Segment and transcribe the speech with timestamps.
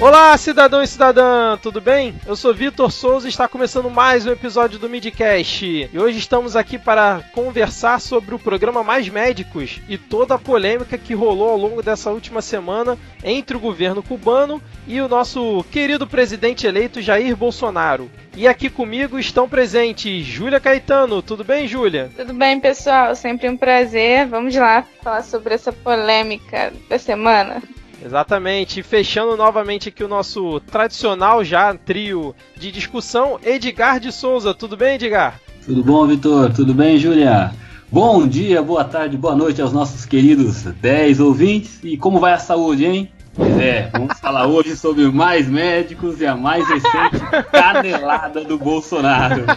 [0.00, 2.14] Olá, cidadão e cidadã, tudo bem?
[2.24, 5.90] Eu sou Vitor Souza e está começando mais um episódio do Midcast.
[5.92, 10.96] E hoje estamos aqui para conversar sobre o programa Mais Médicos e toda a polêmica
[10.96, 16.06] que rolou ao longo dessa última semana entre o governo cubano e o nosso querido
[16.06, 18.08] presidente eleito Jair Bolsonaro.
[18.36, 21.20] E aqui comigo estão presentes Júlia Caetano.
[21.20, 22.08] Tudo bem, Júlia?
[22.16, 23.16] Tudo bem, pessoal.
[23.16, 24.28] Sempre um prazer.
[24.28, 27.60] Vamos lá falar sobre essa polêmica da semana.
[28.04, 28.80] Exatamente.
[28.80, 34.54] E fechando novamente aqui o nosso tradicional já trio de discussão, Edgar de Souza.
[34.54, 35.40] Tudo bem, Edgar?
[35.64, 36.52] Tudo bom, Vitor?
[36.52, 37.52] Tudo bem, Júlia?
[37.90, 41.80] Bom dia, boa tarde, boa noite aos nossos queridos 10 ouvintes.
[41.82, 43.10] E como vai a saúde, hein?
[43.34, 47.18] Pois é, vamos falar hoje sobre mais médicos e a mais recente
[47.52, 49.44] canelada do Bolsonaro.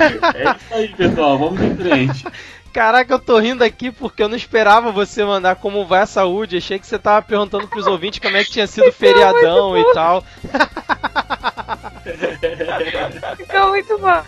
[0.00, 2.24] É isso aí, pessoal, vamos em frente.
[2.72, 6.56] Caraca, eu tô rindo aqui porque eu não esperava você mandar como vai a saúde.
[6.56, 9.92] Achei que você tava perguntando pros ouvintes como é que tinha sido o feriadão e
[9.92, 10.24] tal.
[13.36, 14.22] Ficou muito bom.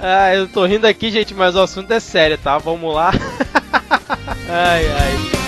[0.00, 2.58] Ah, eu tô rindo aqui, gente, mas o assunto é sério, tá?
[2.58, 3.10] Vamos lá.
[4.48, 5.41] ai, ai.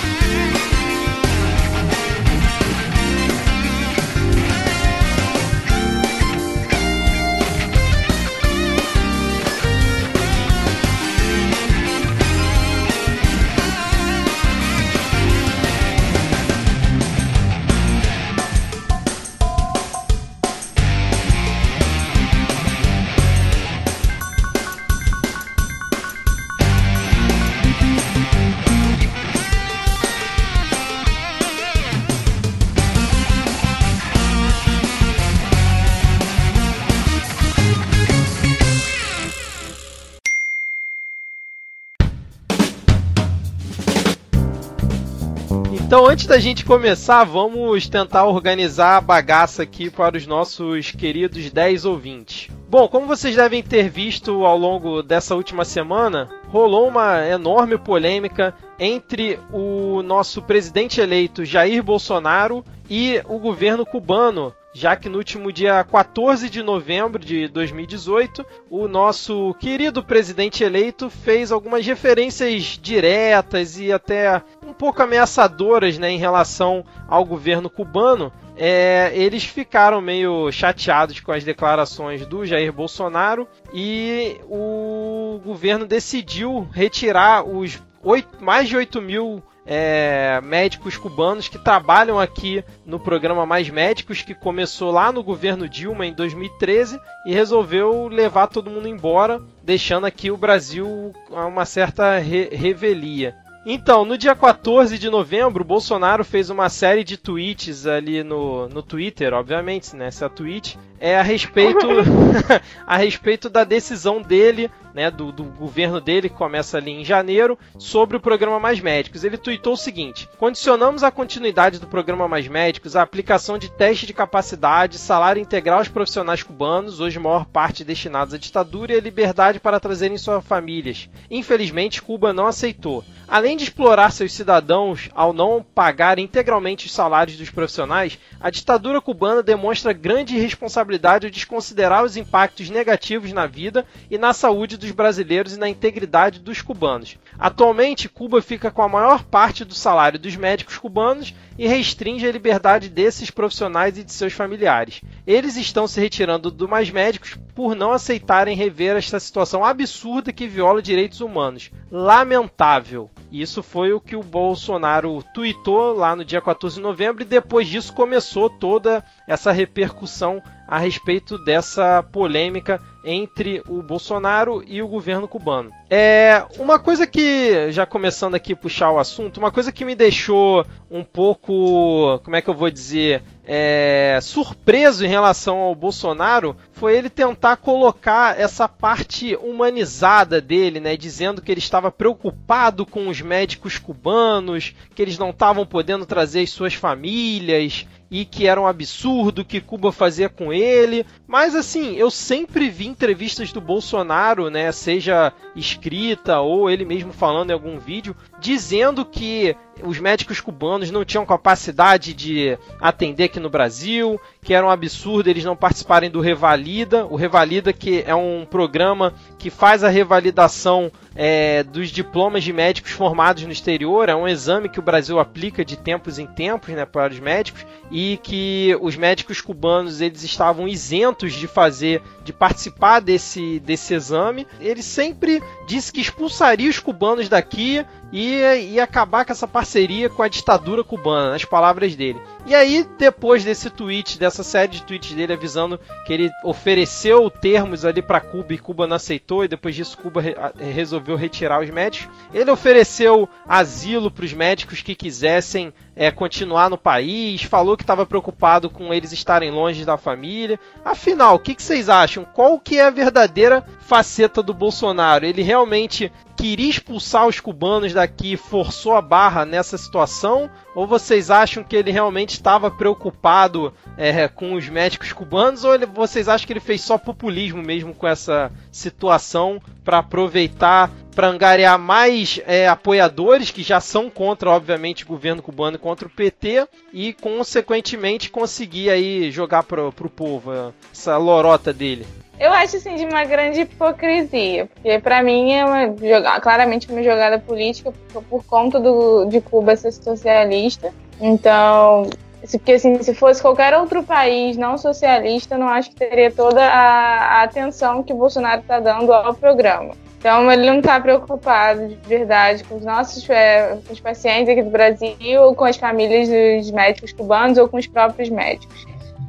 [45.95, 51.49] Então, antes da gente começar, vamos tentar organizar a bagaça aqui para os nossos queridos
[51.49, 52.49] 10 ouvintes.
[52.69, 58.53] Bom, como vocês devem ter visto ao longo dessa última semana, rolou uma enorme polêmica
[58.77, 65.53] entre o nosso presidente eleito Jair Bolsonaro e o governo cubano já que no último
[65.53, 73.79] dia 14 de novembro de 2018, o nosso querido presidente eleito fez algumas referências diretas
[73.79, 78.33] e até um pouco ameaçadoras né, em relação ao governo cubano.
[78.57, 86.67] É, eles ficaram meio chateados com as declarações do Jair Bolsonaro e o governo decidiu
[86.73, 93.45] retirar os 8, mais de 8 mil é, médicos cubanos que trabalham aqui no programa
[93.45, 98.87] Mais Médicos, que começou lá no governo Dilma em 2013 e resolveu levar todo mundo
[98.87, 103.35] embora, deixando aqui o Brasil a uma certa re revelia.
[103.65, 108.69] Então, no dia 14 de novembro, o Bolsonaro fez uma série de tweets ali no,
[108.69, 110.05] no Twitter, obviamente, né?
[110.05, 111.87] Essa tweet é a respeito
[112.85, 117.57] a respeito da decisão dele, né, do, do, governo dele, que começa ali em janeiro,
[117.77, 119.23] sobre o programa Mais Médicos.
[119.23, 124.05] Ele tuitou o seguinte: condicionamos a continuidade do programa Mais Médicos à aplicação de teste
[124.05, 129.01] de capacidade, salário integral aos profissionais cubanos, hoje maior parte destinados à ditadura e à
[129.01, 131.09] liberdade para trazerem suas famílias.
[131.29, 133.03] Infelizmente, Cuba não aceitou.
[133.27, 139.01] Além de explorar seus cidadãos ao não pagar integralmente os salários dos profissionais, a ditadura
[139.01, 144.91] cubana demonstra grande responsabilidade ao desconsiderar os impactos negativos na vida e na saúde dos
[144.91, 147.17] brasileiros e na integridade dos cubanos.
[147.37, 152.31] Atualmente, Cuba fica com a maior parte do salário dos médicos cubanos e restringe a
[152.31, 155.01] liberdade desses profissionais e de seus familiares.
[155.25, 160.47] Eles estão se retirando do Mais Médicos por não aceitarem rever esta situação absurda que
[160.47, 161.71] viola direitos humanos.
[161.91, 163.09] Lamentável.
[163.31, 167.67] Isso foi o que o Bolsonaro tweetou lá no dia 14 de novembro e depois
[167.67, 175.27] disso começou toda essa repercussão a respeito dessa polêmica entre o Bolsonaro e o governo
[175.27, 175.71] cubano.
[175.89, 180.65] É uma coisa que já começando aqui puxar o assunto, uma coisa que me deixou
[180.89, 186.97] um pouco, como é que eu vou dizer, é, surpreso em relação ao Bolsonaro foi
[186.97, 193.21] ele tentar colocar essa parte humanizada dele, né, dizendo que ele estava preocupado com os
[193.21, 198.65] médicos cubanos, que eles não estavam podendo trazer as suas famílias, e que era um
[198.65, 201.05] absurdo que Cuba fazia com ele.
[201.27, 207.49] Mas assim, eu sempre vi entrevistas do Bolsonaro, né, seja escrita ou ele mesmo falando
[207.49, 209.53] em algum vídeo, dizendo que
[209.83, 215.29] os médicos cubanos não tinham capacidade de atender aqui no Brasil, que era um absurdo
[215.29, 217.05] eles não participarem do Revalida.
[217.05, 222.91] O Revalida que é um programa que faz a revalidação é, dos diplomas de médicos
[222.91, 224.09] formados no exterior.
[224.09, 227.65] É um exame que o Brasil aplica de tempos em tempos né, para os médicos
[227.89, 234.45] e que os médicos cubanos eles estavam isentos de fazer, de participar desse, desse exame.
[234.59, 237.85] Ele sempre disse que expulsaria os cubanos daqui
[238.15, 242.17] e ia acabar com essa parceria com a ditadura cubana, nas palavras dele.
[242.45, 247.83] E aí, depois desse tweet, dessa série de tweets dele avisando que ele ofereceu termos
[247.83, 251.69] ali para Cuba e Cuba não aceitou, e depois disso Cuba re resolveu retirar os
[251.69, 257.83] médicos, ele ofereceu asilo para os médicos que quisessem é, continuar no país, falou que
[257.83, 260.59] estava preocupado com eles estarem longe da família.
[260.83, 262.25] Afinal, o que, que, vocês acham?
[262.25, 265.25] Qual que é a verdadeira faceta do Bolsonaro?
[265.25, 270.49] Ele realmente queria expulsar os cubanos daqui, forçou a barra nessa situação?
[270.75, 275.63] Ou vocês acham que ele realmente estava preocupado é, com os médicos cubanos?
[275.63, 280.91] Ou ele, vocês acham que ele fez só populismo mesmo com essa situação para aproveitar
[281.15, 286.11] para angariar mais é, apoiadores que já são contra, obviamente, o governo cubano contra o
[286.11, 290.51] PT e, consequentemente, conseguir aí jogar para o povo
[290.91, 292.05] essa lorota dele.
[292.39, 297.39] Eu acho assim de uma grande hipocrisia, porque para mim é uma, claramente uma jogada
[297.39, 300.93] política por, por conta do, de Cuba ser socialista.
[301.19, 302.09] Então,
[302.51, 307.39] porque assim, se fosse qualquer outro país não socialista, não acho que teria toda a,
[307.39, 309.93] a atenção que o Bolsonaro está dando ao programa.
[310.19, 314.63] Então ele não está preocupado de verdade com os nossos é, com os pacientes aqui
[314.63, 318.85] do Brasil, ou com as famílias dos médicos cubanos ou com os próprios médicos.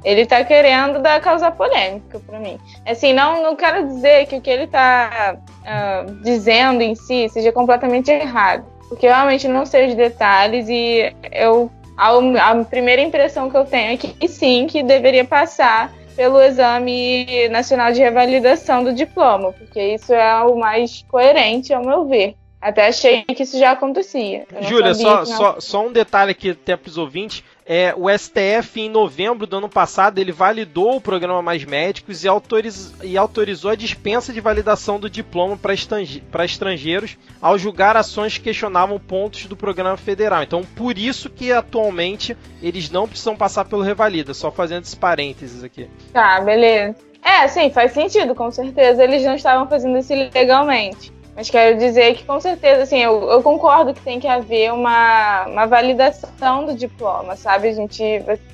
[0.06, 2.60] Ele está querendo dar causar polêmica para mim.
[2.86, 7.50] Assim, não, não quero dizer que o que ele está uh, dizendo em si seja
[7.50, 13.50] completamente errado, porque eu realmente não sei os detalhes e eu a, a primeira impressão
[13.50, 18.92] que eu tenho é que sim, que deveria passar pelo Exame Nacional de Revalidação do
[18.92, 22.36] Diploma, porque isso é o mais coerente, ao meu ver.
[22.60, 24.46] Até achei que isso já acontecia.
[24.62, 27.44] Júlia, só, só, só um detalhe aqui até para os ouvintes.
[27.68, 32.28] É, o STF, em novembro do ano passado, ele validou o programa Mais Médicos e,
[32.28, 38.44] autoriz, e autorizou a dispensa de validação do diploma para estrangeiros ao julgar ações que
[38.44, 40.44] questionavam pontos do programa federal.
[40.44, 45.64] Então, por isso que atualmente eles não precisam passar pelo Revalida, só fazendo esses parênteses
[45.64, 45.90] aqui.
[46.12, 46.94] Tá, beleza.
[47.20, 49.02] É, sim, faz sentido, com certeza.
[49.02, 51.12] Eles não estavam fazendo isso legalmente.
[51.36, 55.44] Mas quero dizer que, com certeza, assim, eu, eu, concordo que tem que haver uma,
[55.46, 57.68] uma validação do diploma, sabe?
[57.68, 58.02] A gente,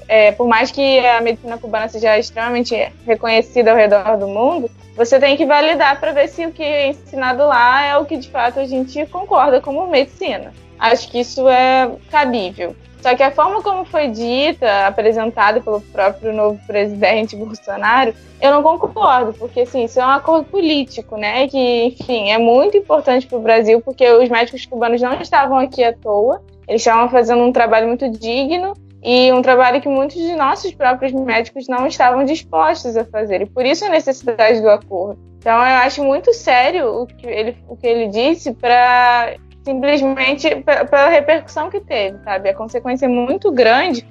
[0.08, 2.74] é, por mais que a medicina cubana seja extremamente
[3.06, 6.88] reconhecida ao redor do mundo, você tem que validar para ver se o que é
[6.88, 10.52] ensinado lá é o que de fato a gente concorda como medicina.
[10.76, 12.74] Acho que isso é cabível.
[13.02, 18.62] Só que a forma como foi dita, apresentada pelo próprio novo presidente Bolsonaro, eu não
[18.62, 21.48] concordo, porque assim, isso é um acordo político, né?
[21.48, 25.82] Que, enfim, é muito importante para o Brasil, porque os médicos cubanos não estavam aqui
[25.82, 28.72] à toa, eles estavam fazendo um trabalho muito digno
[29.02, 33.46] e um trabalho que muitos de nossos próprios médicos não estavam dispostos a fazer, e
[33.46, 35.18] por isso a necessidade do acordo.
[35.38, 40.48] Então eu acho muito sério o que ele, o que ele disse para simplesmente
[40.90, 42.50] pela repercussão que teve, sabe?
[42.50, 44.06] A consequência é muito grande,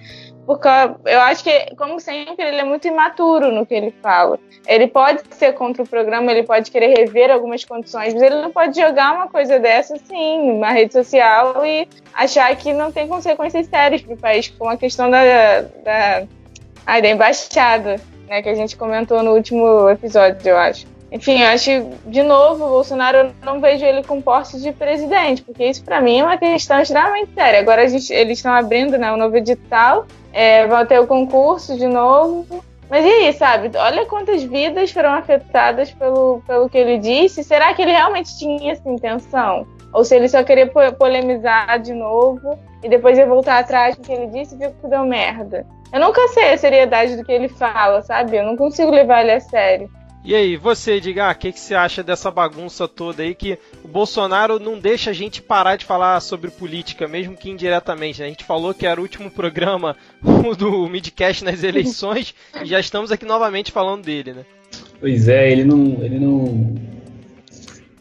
[0.46, 0.68] porque
[1.06, 4.40] eu acho que, como sempre, ele é muito imaturo no que ele fala.
[4.68, 8.52] Ele pode ser contra o programa, ele pode querer rever algumas condições, mas ele não
[8.52, 13.68] pode jogar uma coisa dessa assim na rede social e achar que não tem consequências
[13.68, 16.24] sérias para o país, como a questão da, da,
[16.86, 17.98] da embaixada,
[18.28, 20.91] né, que a gente comentou no último episódio, eu acho.
[21.12, 21.70] Enfim, acho,
[22.06, 26.00] de novo, o Bolsonaro, eu não vejo ele com posse de presidente, porque isso para
[26.00, 27.60] mim é uma questão extremamente séria.
[27.60, 31.86] Agora gente, eles estão abrindo né, o novo edital, é, vão ter o concurso de
[31.86, 32.64] novo.
[32.90, 33.72] Mas e aí, sabe?
[33.78, 37.44] Olha quantas vidas foram afetadas pelo, pelo que ele disse.
[37.44, 39.66] Será que ele realmente tinha essa intenção?
[39.94, 44.12] Ou se ele só queria polemizar de novo e depois ia voltar atrás do que
[44.12, 45.66] ele disse e viu que deu merda?
[45.92, 48.38] Eu nunca sei a seriedade do que ele fala, sabe?
[48.38, 49.90] Eu não consigo levar ele a sério.
[50.24, 53.88] E aí, você, diga, o que, que você acha dessa bagunça toda aí que o
[53.88, 58.20] Bolsonaro não deixa a gente parar de falar sobre política, mesmo que indiretamente.
[58.20, 58.28] Né?
[58.28, 59.96] A gente falou que era o último programa
[60.58, 64.46] do Midcast nas eleições e já estamos aqui novamente falando dele, né?
[65.00, 66.76] Pois é, ele não, ele não,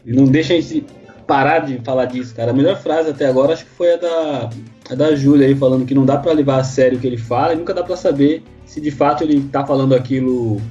[0.05, 0.85] ele não deixa a gente
[1.25, 2.51] parar de falar disso, cara.
[2.51, 4.49] A melhor frase até agora acho que foi a da,
[4.91, 7.17] a da Júlia aí falando que não dá para levar a sério o que ele
[7.17, 10.61] fala e nunca dá para saber se de fato ele tá falando aquilo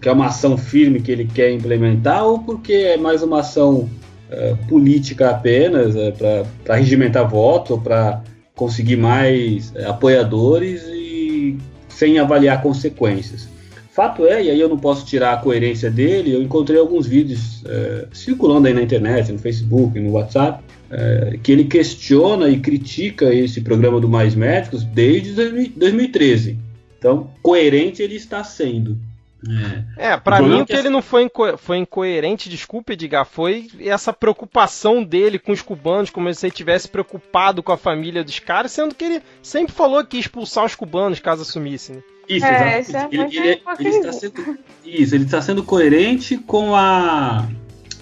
[0.00, 3.86] porque é uma ação firme que ele quer implementar ou porque é mais uma ação
[4.30, 8.22] é, política apenas é, para regimentar voto, para
[8.54, 11.58] conseguir mais é, apoiadores e
[11.90, 13.46] sem avaliar consequências.
[13.92, 17.62] fato é, e aí eu não posso tirar a coerência dele, eu encontrei alguns vídeos
[18.10, 20.64] circulando aí na internet, no Facebook, no WhatsApp,
[21.42, 25.34] que ele questiona e critica esse programa do Mais Médicos desde
[25.76, 26.58] 2013.
[26.98, 28.96] Então, coerente ele está sendo.
[29.96, 33.68] É, é pra mim o que, ele não foi, inco foi incoerente, desculpe, Edgar, foi
[33.80, 38.38] essa preocupação dele com os cubanos, como se ele tivesse preocupado com a família dos
[38.38, 41.96] caras, sendo que ele sempre falou que ia expulsar os cubanos caso assumissem.
[41.96, 42.02] Né?
[42.28, 43.38] Isso, é, exatamente.
[43.38, 47.48] É ele, ele, ele, está sendo, isso, ele está sendo coerente com a,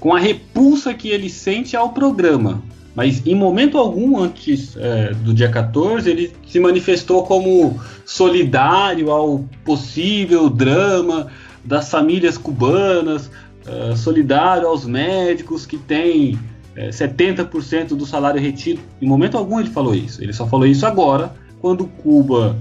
[0.01, 2.63] com a repulsa que ele sente ao programa.
[2.99, 9.45] Mas em momento algum antes é, do dia 14 ele se manifestou como solidário ao
[9.65, 11.29] possível drama
[11.65, 13.31] das famílias cubanas,
[13.69, 16.37] uh, solidário aos médicos que têm
[16.75, 18.81] é, 70% do salário retido.
[19.01, 20.21] Em momento algum ele falou isso.
[20.21, 22.57] Ele só falou isso agora, quando Cuba,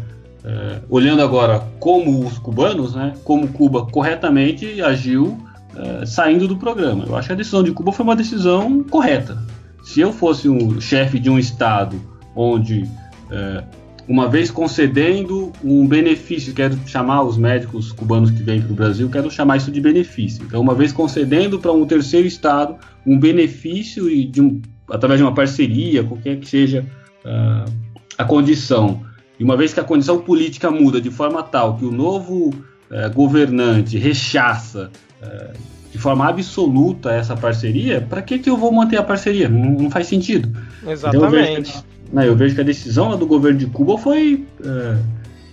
[0.46, 5.36] uh, olhando agora como os cubanos, né, como Cuba corretamente agiu
[5.74, 7.06] uh, saindo do programa.
[7.08, 9.57] Eu acho que a decisão de Cuba foi uma decisão correta
[9.88, 11.98] se eu fosse um chefe de um estado
[12.36, 12.86] onde,
[13.32, 13.64] é,
[14.06, 19.10] uma vez concedendo um benefício, quero chamar os médicos cubanos que vêm para o Brasil,
[19.10, 20.44] quero chamar isso de benefício.
[20.44, 22.76] Então, uma vez concedendo para um terceiro estado
[23.06, 26.86] um benefício e de um, através de uma parceria, qualquer que seja
[27.24, 27.72] uh,
[28.18, 29.06] a condição,
[29.40, 33.14] e uma vez que a condição política muda de forma tal que o novo uh,
[33.16, 34.92] governante rechaça
[35.24, 39.48] uh, de forma absoluta essa parceria, para que, que eu vou manter a parceria?
[39.48, 40.50] Não, não faz sentido.
[40.86, 41.16] Exatamente.
[41.16, 44.46] Então eu, vejo que, né, eu vejo que a decisão do governo de Cuba foi,
[44.64, 44.98] é,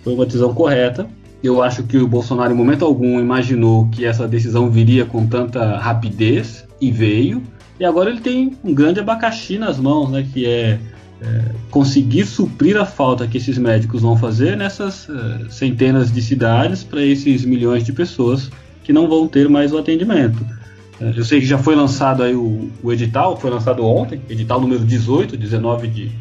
[0.03, 1.07] foi uma decisão correta.
[1.43, 5.77] Eu acho que o Bolsonaro, em momento algum, imaginou que essa decisão viria com tanta
[5.77, 7.41] rapidez e veio.
[7.79, 10.79] E agora ele tem um grande abacaxi nas mãos, né, que é,
[11.21, 16.83] é conseguir suprir a falta que esses médicos vão fazer nessas é, centenas de cidades
[16.83, 18.49] para esses milhões de pessoas
[18.85, 20.37] que não vão ter mais o atendimento.
[21.01, 24.61] É, eu sei que já foi lançado aí o, o edital, foi lançado ontem, edital
[24.61, 26.11] número 18, 19 de,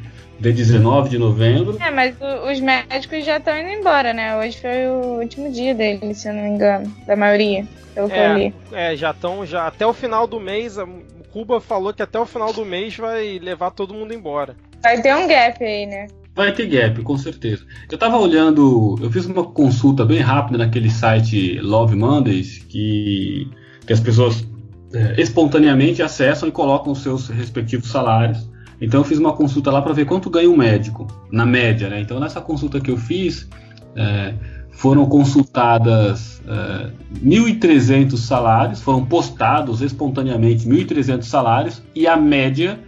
[0.41, 1.77] de 19 de novembro.
[1.79, 4.37] É, mas o, os médicos já estão indo embora, né?
[4.39, 8.15] Hoje foi o último dia deles, se eu não me engano, da maioria, pelo que
[8.15, 8.55] é, eu li.
[8.73, 10.87] É, já estão, já até o final do mês, a
[11.31, 14.57] Cuba falou que até o final do mês vai levar todo mundo embora.
[14.83, 16.07] Vai ter um gap aí, né?
[16.35, 17.65] Vai ter gap, com certeza.
[17.91, 23.49] Eu tava olhando, eu fiz uma consulta bem rápida naquele site Love Mondays, que,
[23.87, 24.45] que as pessoas
[24.93, 28.51] é, espontaneamente acessam e colocam os seus respectivos salários.
[28.81, 32.01] Então eu fiz uma consulta lá para ver quanto ganha um médico, na média, né?
[32.01, 33.49] Então nessa consulta que eu fiz,
[33.95, 34.35] é,
[34.73, 36.91] foram consultadas é,
[37.25, 42.81] 1.300 salários, foram postados espontaneamente 1.300 salários, e a média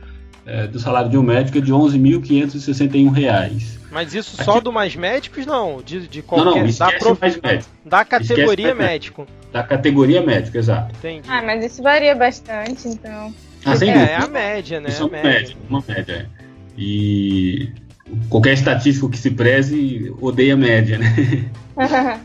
[0.46, 3.78] é, do salário de um médico é de 11.561 reais.
[3.90, 7.20] Mas isso só do mais médicos não, de, de qualquer não, não, da, prof...
[7.20, 7.70] mais médico.
[7.84, 9.26] da categoria médico.
[9.52, 10.94] Da categoria médico, exato.
[10.98, 11.28] Entendi.
[11.28, 13.34] Ah, mas isso varia bastante, então.
[13.64, 14.90] Ah, sem é, é a média, né?
[14.90, 15.56] Isso é uma média.
[15.68, 16.30] uma média.
[16.76, 17.72] E
[18.28, 21.50] qualquer estatístico que se preze odeia média, né?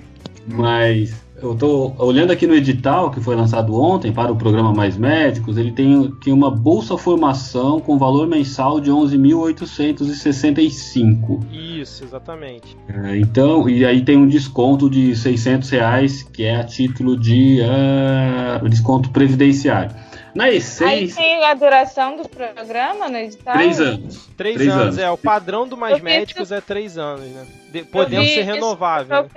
[0.47, 4.95] mas eu estou olhando aqui no edital que foi lançado ontem para o programa Mais
[4.95, 11.39] Médicos, ele tem, tem uma bolsa formação com valor mensal de 11.865.
[11.51, 12.77] Isso, exatamente.
[12.88, 17.62] É, então, e aí tem um desconto de 600 reais, que é a título de
[17.62, 19.95] uh, desconto previdenciário.
[20.33, 20.88] Na essência.
[20.88, 23.53] Aí tem a duração do programa no edital?
[23.53, 24.29] Três anos.
[24.38, 25.09] Três, três anos, anos, é.
[25.09, 26.53] O padrão do Mais Médicos isso...
[26.53, 27.45] é três anos, né?
[27.69, 29.29] De, podendo ser renovável.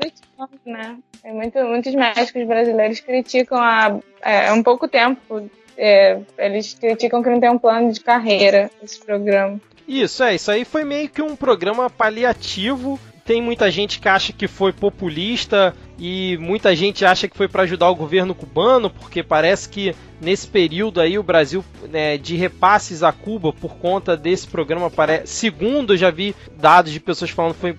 [0.65, 0.97] Né?
[1.25, 5.49] Muito, muitos médicos brasileiros criticam há é, um pouco tempo.
[5.77, 9.61] É, eles criticam que não tem um plano de carreira esse programa.
[9.87, 10.35] Isso, é.
[10.35, 14.73] Isso aí foi meio que um programa paliativo tem muita gente que acha que foi
[14.73, 19.95] populista e muita gente acha que foi para ajudar o governo cubano, porque parece que
[20.21, 25.33] nesse período aí o Brasil né, de repasses a Cuba por conta desse programa, parece,
[25.33, 27.77] segundo eu já vi dados de pessoas falando foi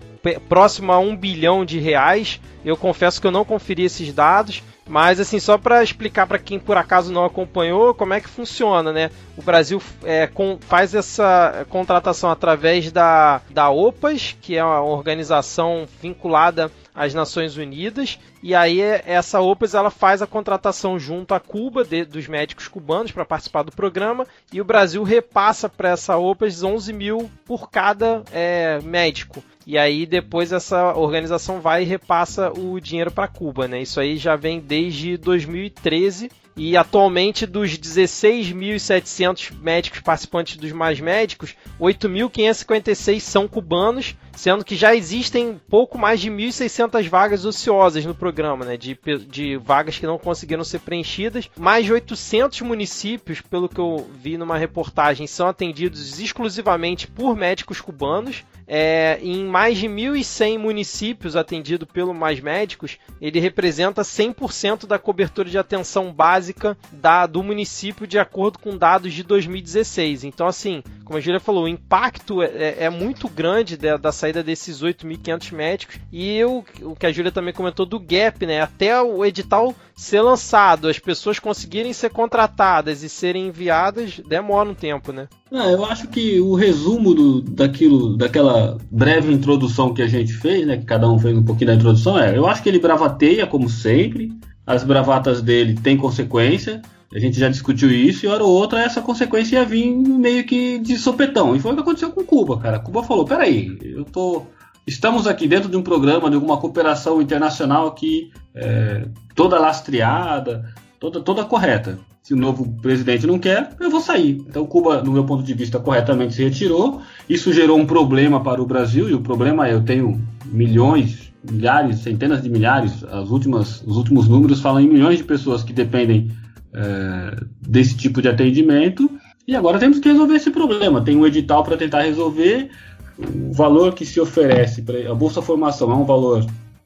[0.49, 2.39] próximo a um bilhão de reais.
[2.63, 6.59] Eu confesso que eu não conferi esses dados, mas assim, só para explicar para quem
[6.59, 9.09] por acaso não acompanhou, como é que funciona, né?
[9.35, 15.87] O Brasil é, com, faz essa contratação através da, da OPAS, que é uma organização
[16.01, 21.83] vinculada às Nações Unidas, e aí essa OPAS ela faz a contratação junto a Cuba
[21.83, 26.63] de, dos médicos cubanos para participar do programa, e o Brasil repassa para essa OPAS
[26.63, 29.43] 11 mil por cada é, médico.
[29.67, 33.81] E aí depois essa organização vai e repassa o dinheiro para Cuba, né?
[33.81, 41.55] Isso aí já vem desde 2013 e atualmente dos 16.700 médicos participantes dos Mais Médicos,
[41.79, 48.65] 8.556 são cubanos sendo que já existem pouco mais de 1.600 vagas ociosas no programa,
[48.65, 51.49] né, de, de vagas que não conseguiram ser preenchidas.
[51.57, 57.81] Mais de 800 municípios, pelo que eu vi numa reportagem, são atendidos exclusivamente por médicos
[57.81, 58.43] cubanos.
[58.67, 65.47] É, em mais de 1.100 municípios atendido pelo Mais Médicos, ele representa 100% da cobertura
[65.47, 70.23] de atenção básica da, do município de acordo com dados de 2016.
[70.23, 74.11] Então, assim, como a Júlia falou, o impacto é, é, é muito grande da, da
[74.11, 78.59] saída desses 8.500 médicos e eu, o que a Júlia também comentou do gap, né?
[78.59, 84.73] Até o edital ser lançado, as pessoas conseguirem ser contratadas e serem enviadas, demora um
[84.73, 85.27] tempo, né?
[85.51, 90.65] Não, eu acho que o resumo do, daquilo, daquela breve introdução que a gente fez,
[90.65, 93.45] né, que cada um fez um pouquinho da introdução, é, eu acho que ele bravateia
[93.45, 94.33] como sempre,
[94.65, 96.81] as bravatas dele têm consequência,
[97.13, 100.79] a gente já discutiu isso, e hora ou outra essa consequência ia vir meio que
[100.79, 101.55] de sopetão.
[101.55, 102.79] E foi o que aconteceu com Cuba, cara.
[102.79, 104.43] Cuba falou: peraí, eu tô.
[104.85, 111.21] Estamos aqui dentro de um programa, de alguma cooperação internacional aqui, é, toda lastreada, toda,
[111.21, 114.43] toda correta se o novo presidente não quer, eu vou sair.
[114.49, 117.03] Então Cuba, no meu ponto de vista, corretamente se retirou.
[117.29, 121.99] Isso gerou um problema para o Brasil, e o problema é eu tenho milhões, milhares,
[121.99, 126.31] centenas de milhares, as últimas, os últimos números falam em milhões de pessoas que dependem
[126.75, 129.09] é, desse tipo de atendimento.
[129.47, 131.01] E agora temos que resolver esse problema.
[131.01, 132.69] Tem um edital para tentar resolver.
[133.17, 136.45] O valor que se oferece, a Bolsa Formação é um valor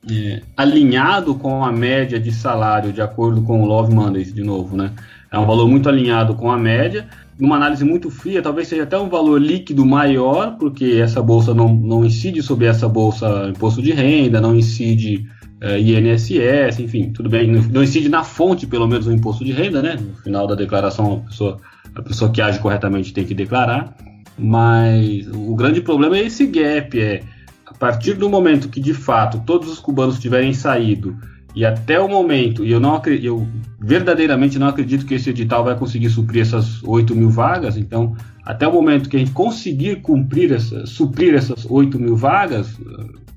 [0.10, 4.78] é, alinhado com a média de salário, de acordo com o Love Mondays, de novo,
[4.78, 4.92] né?
[5.32, 7.08] É um valor muito alinhado com a média.
[7.40, 11.74] Numa análise muito fria, talvez seja até um valor líquido maior, porque essa bolsa não,
[11.74, 15.26] não incide sobre essa bolsa imposto de renda, não incide
[15.62, 19.52] é, INSS, enfim, tudo bem, não, não incide na fonte, pelo menos, o imposto de
[19.52, 19.98] renda, né?
[20.00, 21.58] No final da declaração, a pessoa,
[21.96, 23.96] a pessoa que age corretamente tem que declarar.
[24.38, 27.24] Mas o grande problema é esse gap, é
[27.66, 31.18] a partir do momento que de fato todos os cubanos tiverem saído
[31.56, 33.48] e até o momento, e eu não eu
[33.80, 38.68] verdadeiramente não acredito que esse edital vai conseguir suprir essas 8 mil vagas, então até
[38.68, 42.80] o momento que a gente conseguir cumprir essa, suprir essas 8 mil vagas,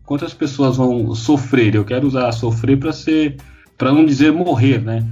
[0.04, 1.74] quantas pessoas vão sofrer?
[1.74, 3.36] Eu quero usar sofrer para ser,
[3.76, 5.06] para não dizer morrer, né?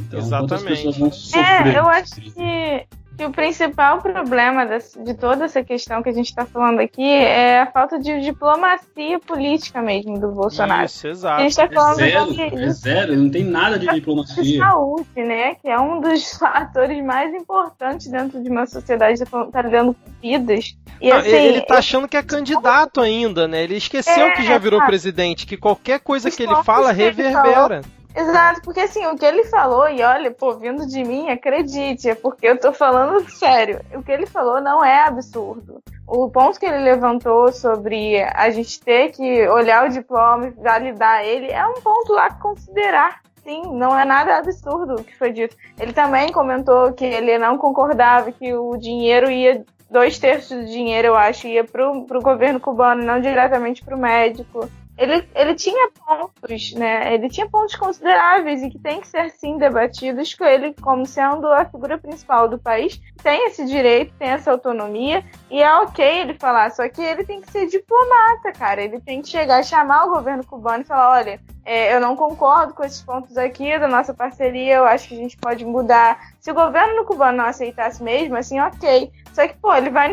[0.00, 0.48] Então, Exatamente.
[0.48, 1.74] quantas pessoas vão sofrer?
[1.74, 6.26] É, eu acho que que o principal problema de toda essa questão que a gente
[6.26, 10.84] está falando aqui é a falta de diplomacia política mesmo do Bolsonaro.
[10.84, 11.40] Isso, exato.
[11.40, 14.58] A gente tá falando é zero, é zero, não tem nada de diplomacia.
[14.58, 15.54] saúde, né?
[15.54, 20.10] Que é um dos fatores mais importantes dentro de uma sociedade que está lidando com
[20.20, 20.76] vidas.
[21.00, 23.62] E, não, assim, ele tá achando que é candidato ainda, né?
[23.62, 27.82] Ele esqueceu é, que já virou presidente, que qualquer coisa que ele fala reverbera.
[28.16, 32.14] Exato, porque assim, o que ele falou, e olha, pô, vindo de mim, acredite, é
[32.14, 33.78] porque eu tô falando sério.
[33.94, 35.82] O que ele falou não é absurdo.
[36.06, 41.22] O ponto que ele levantou sobre a gente ter que olhar o diploma e validar
[41.26, 43.20] ele é um ponto que considerar.
[43.44, 45.54] Sim, não é nada absurdo o que foi dito.
[45.78, 51.08] Ele também comentou que ele não concordava que o dinheiro ia dois terços do dinheiro,
[51.08, 56.72] eu acho, ia pro, pro governo cubano, não diretamente pro médico ele, ele tinha pontos,
[56.72, 57.12] né?
[57.12, 61.46] Ele tinha pontos consideráveis e que tem que ser sim debatidos com ele como sendo
[61.48, 63.00] a figura principal do país.
[63.22, 67.42] Tem esse direito, tem essa autonomia e é ok ele falar, só que ele tem
[67.42, 68.82] que ser diplomata, cara.
[68.82, 72.72] Ele tem que chegar, chamar o governo cubano e falar, olha, é, eu não concordo
[72.72, 76.32] com esses pontos aqui da nossa parceria, eu acho que a gente pode mudar.
[76.40, 79.10] Se o governo cubano não aceitasse mesmo, assim, ok.
[79.34, 80.10] Só que, pô, ele vai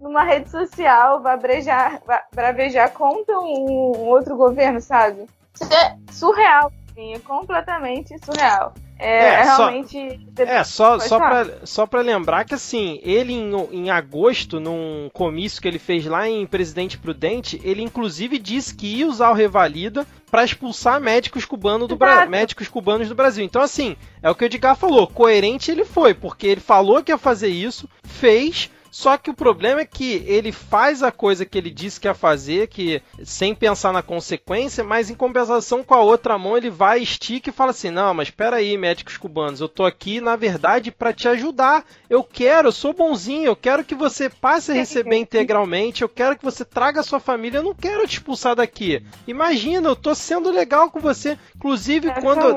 [0.00, 5.26] numa rede social, vai brejar, vai bravejar contra um, um outro governo, sabe?
[5.54, 8.72] Isso é surreal, assim, é completamente surreal.
[8.98, 10.28] É, é, é realmente.
[10.38, 15.62] É, só, só, pra, só pra lembrar que assim, ele em, em agosto, num comício
[15.62, 20.04] que ele fez lá em Presidente Prudente, ele inclusive disse que ia usar o Revalida
[20.30, 22.26] para expulsar médicos, cubano do Bra...
[22.26, 23.44] médicos cubanos do Brasil.
[23.44, 27.12] Então, assim, é o que o Edgar falou, coerente ele foi, porque ele falou que
[27.12, 31.56] ia fazer isso, fez só que o problema é que ele faz a coisa que
[31.56, 36.02] ele disse que ia fazer, que sem pensar na consequência, mas em compensação com a
[36.02, 39.68] outra mão ele vai, estica e fala assim: "Não, mas espera aí, médicos cubanos, eu
[39.68, 41.84] tô aqui na verdade para te ajudar.
[42.10, 46.36] Eu quero, eu sou bonzinho, eu quero que você passe a receber integralmente, eu quero
[46.36, 49.00] que você traga a sua família, eu não quero te expulsar daqui.
[49.28, 52.52] Imagina, eu tô sendo legal com você, inclusive é, quando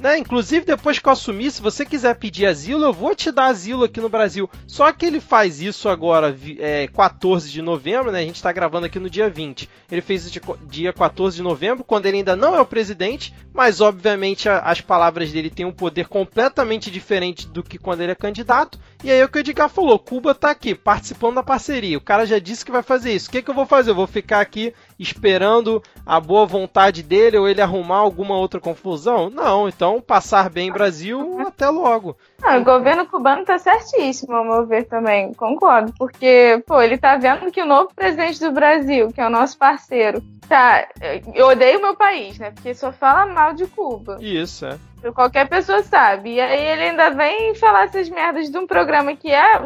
[0.00, 3.48] né, inclusive depois que eu assumir, se você quiser pedir asilo, eu vou te dar
[3.48, 4.48] asilo aqui no Brasil.
[4.66, 8.20] Só que ele ele faz isso agora, é, 14 de novembro, né?
[8.20, 9.68] A gente está gravando aqui no dia 20.
[9.90, 13.80] Ele fez isso dia 14 de novembro, quando ele ainda não é o presidente, mas
[13.80, 18.14] obviamente a, as palavras dele têm um poder completamente diferente do que quando ele é
[18.14, 18.78] candidato.
[19.02, 21.98] E aí o que o Edgar falou, Cuba tá aqui, participando da parceria.
[21.98, 23.28] O cara já disse que vai fazer isso.
[23.28, 23.90] O que, que eu vou fazer?
[23.90, 29.30] Eu vou ficar aqui esperando a boa vontade dele ou ele arrumar alguma outra confusão?
[29.30, 32.16] Não, então passar bem Brasil, até logo.
[32.42, 35.92] o governo cubano tá certíssimo, ao meu ver também, concordo.
[35.98, 39.56] Porque, pô, ele tá vendo que o novo presidente do Brasil, que é o nosso
[39.58, 40.88] parceiro, tá.
[41.34, 42.50] Eu odeio meu país, né?
[42.50, 44.18] Porque só fala mal de Cuba.
[44.20, 44.78] Isso, é.
[45.14, 46.34] Qualquer pessoa sabe.
[46.34, 49.60] E aí ele ainda vem falar essas merdas de um programa que é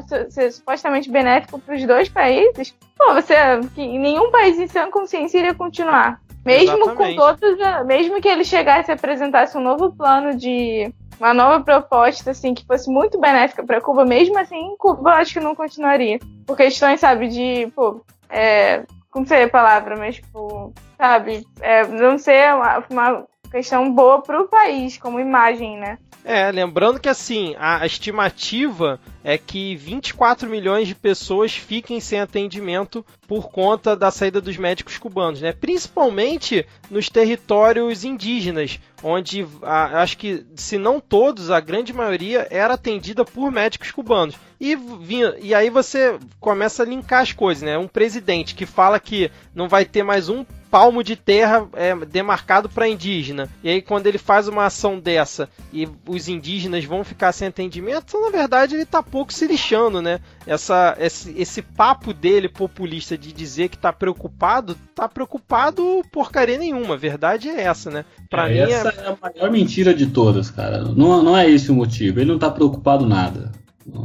[0.51, 2.75] supostamente benéfico para os dois países.
[2.97, 3.35] Pô, você.
[3.75, 6.21] Que nenhum país em sã consciência iria continuar.
[6.45, 7.17] Mesmo Exatamente.
[7.17, 7.59] com todos.
[7.87, 10.93] Mesmo que ele chegasse e apresentasse um novo plano de.
[11.21, 15.35] Uma nova proposta, assim, que fosse muito benéfica para Cuba, mesmo assim, Cuba eu acho
[15.35, 16.19] que não continuaria.
[16.45, 18.83] Por questões, sabe, de, pô, é,
[19.15, 24.41] não sei a palavra, mas, tipo, sabe, é, não ser uma, uma questão boa para
[24.41, 25.99] o país, como imagem, né?
[26.25, 33.05] É, lembrando que assim, a estimativa é que 24 milhões de pessoas fiquem sem atendimento
[33.27, 35.53] por conta da saída dos médicos cubanos, né?
[35.53, 42.75] Principalmente nos territórios indígenas, onde a, acho que, se não todos, a grande maioria era
[42.75, 44.37] atendida por médicos cubanos.
[44.61, 47.77] E, vinha, e aí você começa a linkar as coisas, né?
[47.77, 52.67] Um presidente que fala que não vai ter mais um palmo de terra é, demarcado
[52.67, 53.47] para indígena.
[53.63, 58.07] E aí, quando ele faz uma ação dessa e os indígenas vão ficar sem atendimento,
[58.09, 60.19] então, na verdade, ele está pouco se lixando, né?
[60.47, 66.95] Essa, esse, esse papo dele populista de dizer que está preocupado, tá preocupado porcaria nenhuma.
[66.95, 68.07] A verdade é essa, né?
[68.31, 68.95] Pra é, mim essa é...
[68.95, 69.09] é...
[69.09, 70.79] a maior mentira de todas, cara.
[70.79, 72.19] Não, não é esse o motivo.
[72.19, 73.53] Ele não está preocupado nada.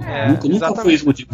[0.06, 1.30] É, nunca, nunca foi esse o motivo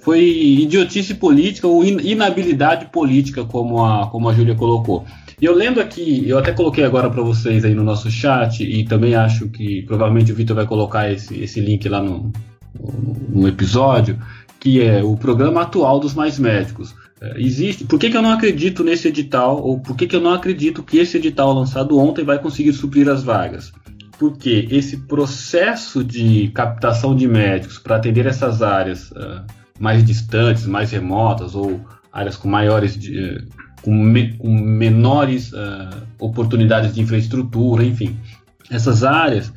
[0.00, 5.04] foi idiotice política ou inabilidade política, como a, como a Júlia colocou.
[5.40, 8.84] E eu lendo aqui, eu até coloquei agora para vocês aí no nosso chat, e
[8.84, 12.30] também acho que provavelmente o Vitor vai colocar esse, esse link lá no,
[13.28, 14.18] no, episódio,
[14.58, 16.94] que é o programa atual dos mais médicos.
[17.20, 17.84] É, existe.
[17.84, 20.82] Por que, que eu não acredito nesse edital, ou por que, que eu não acredito
[20.82, 23.72] que esse edital lançado ontem vai conseguir suprir as vagas?
[24.18, 29.10] Porque esse processo de captação de médicos para atender essas áreas.
[29.12, 31.80] Uh, mais distantes, mais remotas ou
[32.12, 33.42] áreas com maiores de,
[33.82, 38.16] com, me, com, menores uh, oportunidades de infraestrutura, enfim.
[38.70, 39.50] Essas áreas,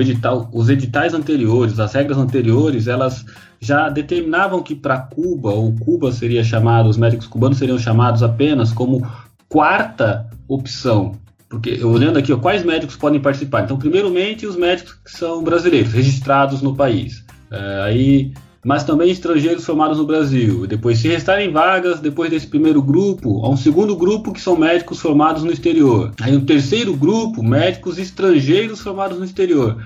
[0.00, 3.26] edital, os editais anteriores, as regras anteriores, elas
[3.60, 8.72] já determinavam que para Cuba, ou Cuba seria chamado, os médicos cubanos seriam chamados apenas
[8.72, 9.04] como
[9.48, 11.16] quarta opção.
[11.48, 13.64] Porque, olhando aqui, ó, quais médicos podem participar?
[13.64, 17.24] Então, primeiramente, os médicos que são brasileiros, registrados no país.
[17.50, 18.32] Uh, aí,
[18.64, 20.66] mas também estrangeiros formados no Brasil.
[20.66, 25.00] Depois, se restarem vagas, depois desse primeiro grupo, há um segundo grupo que são médicos
[25.00, 26.12] formados no exterior.
[26.20, 29.76] Aí um terceiro grupo, médicos estrangeiros formados no exterior.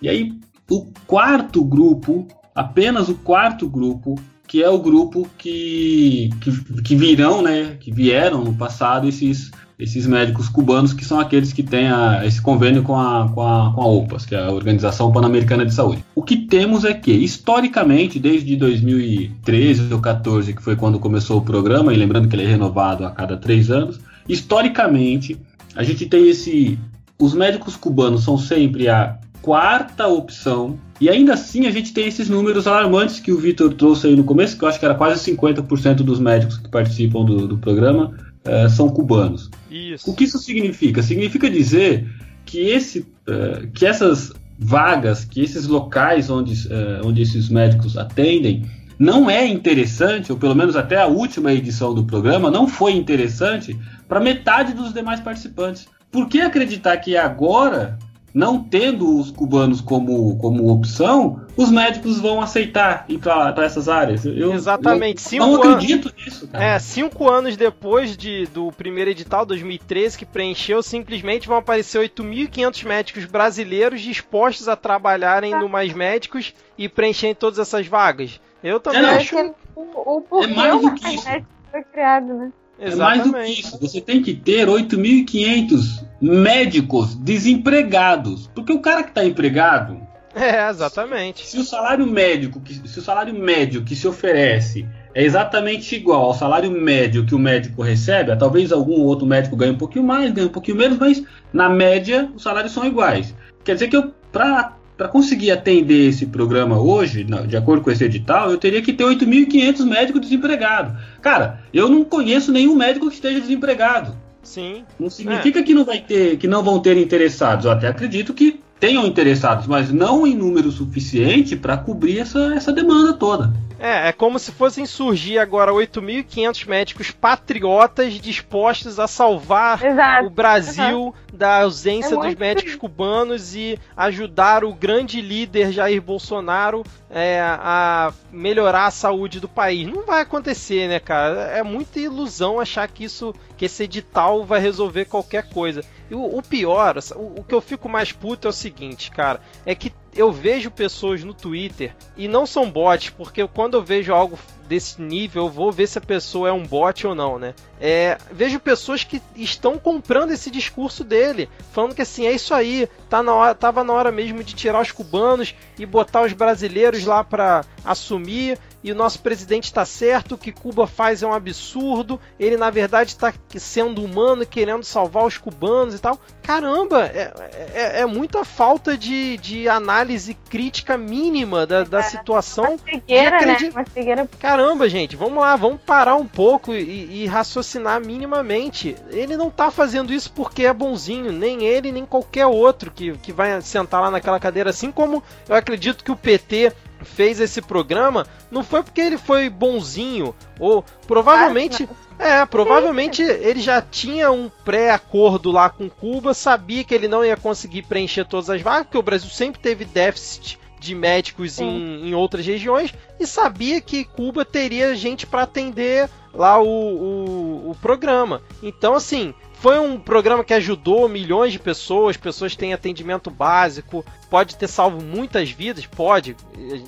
[0.00, 0.32] E aí
[0.70, 4.14] o quarto grupo, apenas o quarto grupo,
[4.46, 10.06] que é o grupo que, que, que virão, né, que vieram no passado esses esses
[10.06, 13.80] médicos cubanos que são aqueles que têm a, esse convênio com a, com, a, com
[13.80, 16.04] a OPAS, que é a Organização Pan-Americana de Saúde.
[16.16, 21.42] O que temos é que, historicamente, desde 2013 ou 2014, que foi quando começou o
[21.42, 25.38] programa, e lembrando que ele é renovado a cada três anos, historicamente,
[25.76, 26.76] a gente tem esse.
[27.20, 32.28] Os médicos cubanos são sempre a quarta opção, e ainda assim a gente tem esses
[32.28, 35.32] números alarmantes que o Vitor trouxe aí no começo, que eu acho que era quase
[35.32, 38.12] 50% dos médicos que participam do, do programa
[38.48, 39.50] uh, são cubanos.
[39.70, 40.10] Isso.
[40.10, 41.02] O que isso significa?
[41.02, 42.08] Significa dizer
[42.44, 48.64] que, esse, uh, que essas vagas, que esses locais onde, uh, onde esses médicos atendem,
[48.98, 53.78] não é interessante, ou pelo menos até a última edição do programa, não foi interessante
[54.08, 55.86] para metade dos demais participantes.
[56.10, 57.98] Por que acreditar que agora
[58.38, 64.24] não tendo os cubanos como, como opção, os médicos vão aceitar ir para essas áreas.
[64.24, 65.36] Eu, Exatamente.
[65.36, 66.64] Eu não acredito nisso, cara.
[66.64, 72.86] É, cinco anos depois de, do primeiro edital, 2013, que preencheu, simplesmente vão aparecer 8.500
[72.86, 78.40] médicos brasileiros dispostos a trabalharem no Mais Médicos e preencherem todas essas vagas.
[78.62, 79.36] Eu também é, acho...
[79.74, 81.26] O, o, é mais do que isso.
[81.72, 82.52] Foi criado, né?
[82.78, 83.78] É mais do que isso.
[83.80, 88.48] Você tem que ter 8.500 médicos desempregados.
[88.54, 90.00] Porque o cara que está empregado.
[90.34, 91.44] É, exatamente.
[91.44, 96.22] Se, se, o salário médico, se o salário médio que se oferece é exatamente igual
[96.22, 100.30] ao salário médio que o médico recebe, talvez algum outro médico ganhe um pouquinho mais,
[100.32, 103.34] ganhe um pouquinho menos, mas na média os salários são iguais.
[103.64, 108.02] Quer dizer que eu, para para conseguir atender esse programa hoje, de acordo com esse
[108.02, 110.92] edital, eu teria que ter 8.500 médicos desempregados.
[111.22, 114.16] Cara, eu não conheço nenhum médico que esteja desempregado.
[114.42, 114.84] Sim.
[114.98, 115.62] Não significa é.
[115.62, 117.64] que não vai ter, que não vão ter interessados.
[117.64, 122.72] Eu até acredito que tenham interessados, mas não em número suficiente para cobrir essa, essa
[122.72, 123.52] demanda toda.
[123.78, 130.26] É, é como se fossem surgir agora 8.500 médicos patriotas dispostos a salvar Exato.
[130.26, 131.12] o Brasil uhum.
[131.32, 138.12] da ausência é dos médicos cubanos e ajudar o grande líder Jair Bolsonaro é, a
[138.32, 139.86] melhorar a saúde do país.
[139.86, 141.42] Não vai acontecer, né, cara?
[141.56, 145.84] É muita ilusão achar que isso, que esse edital vai resolver qualquer coisa.
[146.10, 149.40] E o, o pior, o, o que eu fico mais puto é o seguinte, cara,
[149.64, 154.12] é que eu vejo pessoas no Twitter e não são bots, porque quando eu vejo
[154.12, 157.54] algo desse nível, eu vou ver se a pessoa é um bot ou não, né?
[157.80, 162.88] É, vejo pessoas que estão comprando esse discurso dele, falando que assim, é isso aí,
[163.08, 167.04] tá na hora, tava na hora mesmo de tirar os cubanos e botar os brasileiros
[167.04, 171.32] lá para assumir, e o nosso presidente está certo, o que Cuba faz é um
[171.34, 176.18] absurdo, ele na verdade está sendo humano, querendo salvar os cubanos e tal.
[176.42, 177.32] Caramba, é,
[177.74, 182.64] é, é muita falta de, de análise crítica mínima da, da situação.
[182.64, 183.58] Uma cegueira, né?
[183.70, 184.28] Uma cegueira.
[184.40, 188.96] Caramba, gente, vamos lá, vamos parar um pouco e, e raciocinar minimamente.
[189.10, 193.32] Ele não está fazendo isso porque é bonzinho, nem ele, nem qualquer outro que, que
[193.32, 196.72] vai sentar lá naquela cadeira, assim como eu acredito que o PT
[197.04, 203.80] fez esse programa não foi porque ele foi bonzinho ou provavelmente é provavelmente ele já
[203.80, 208.60] tinha um pré-acordo lá com Cuba sabia que ele não ia conseguir preencher todas as
[208.60, 213.80] vagas porque o Brasil sempre teve déficit de médicos em, em, outras regiões e sabia
[213.80, 218.42] que Cuba teria gente para atender lá o, o, o programa.
[218.62, 224.56] Então assim foi um programa que ajudou milhões de pessoas, pessoas têm atendimento básico, pode
[224.56, 226.36] ter salvo muitas vidas, pode.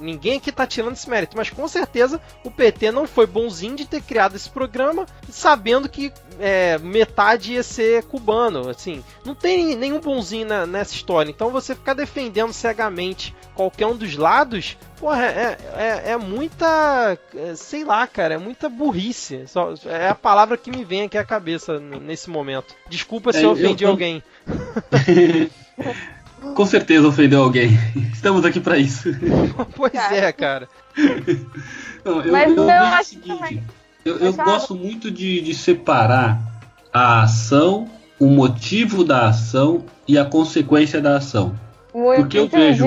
[0.00, 3.86] Ninguém aqui está tirando esse mérito, mas com certeza o PT não foi bonzinho de
[3.86, 8.68] ter criado esse programa, sabendo que é, metade ia ser cubano.
[8.68, 11.30] Assim, não tem nenhum bonzinho na, nessa história.
[11.30, 17.18] Então você ficar defendendo cegamente qualquer um dos lados Porra, é, é, é, muita.
[17.34, 19.46] É, sei lá, cara, é muita burrice.
[19.46, 22.74] Só, é a palavra que me vem aqui à cabeça nesse momento.
[22.86, 24.22] Desculpa se é, eu ofendi eu, alguém.
[26.54, 27.78] Com certeza ofendeu alguém.
[28.12, 29.10] Estamos aqui para isso.
[29.76, 30.68] pois é, cara.
[32.04, 33.62] Não, eu, Mas eu, eu acho seguinte,
[34.04, 36.40] Eu, eu gosto muito de, de separar
[36.92, 41.54] a ação, o motivo da ação e a consequência da ação.
[41.94, 42.84] Muito Porque eu vejo.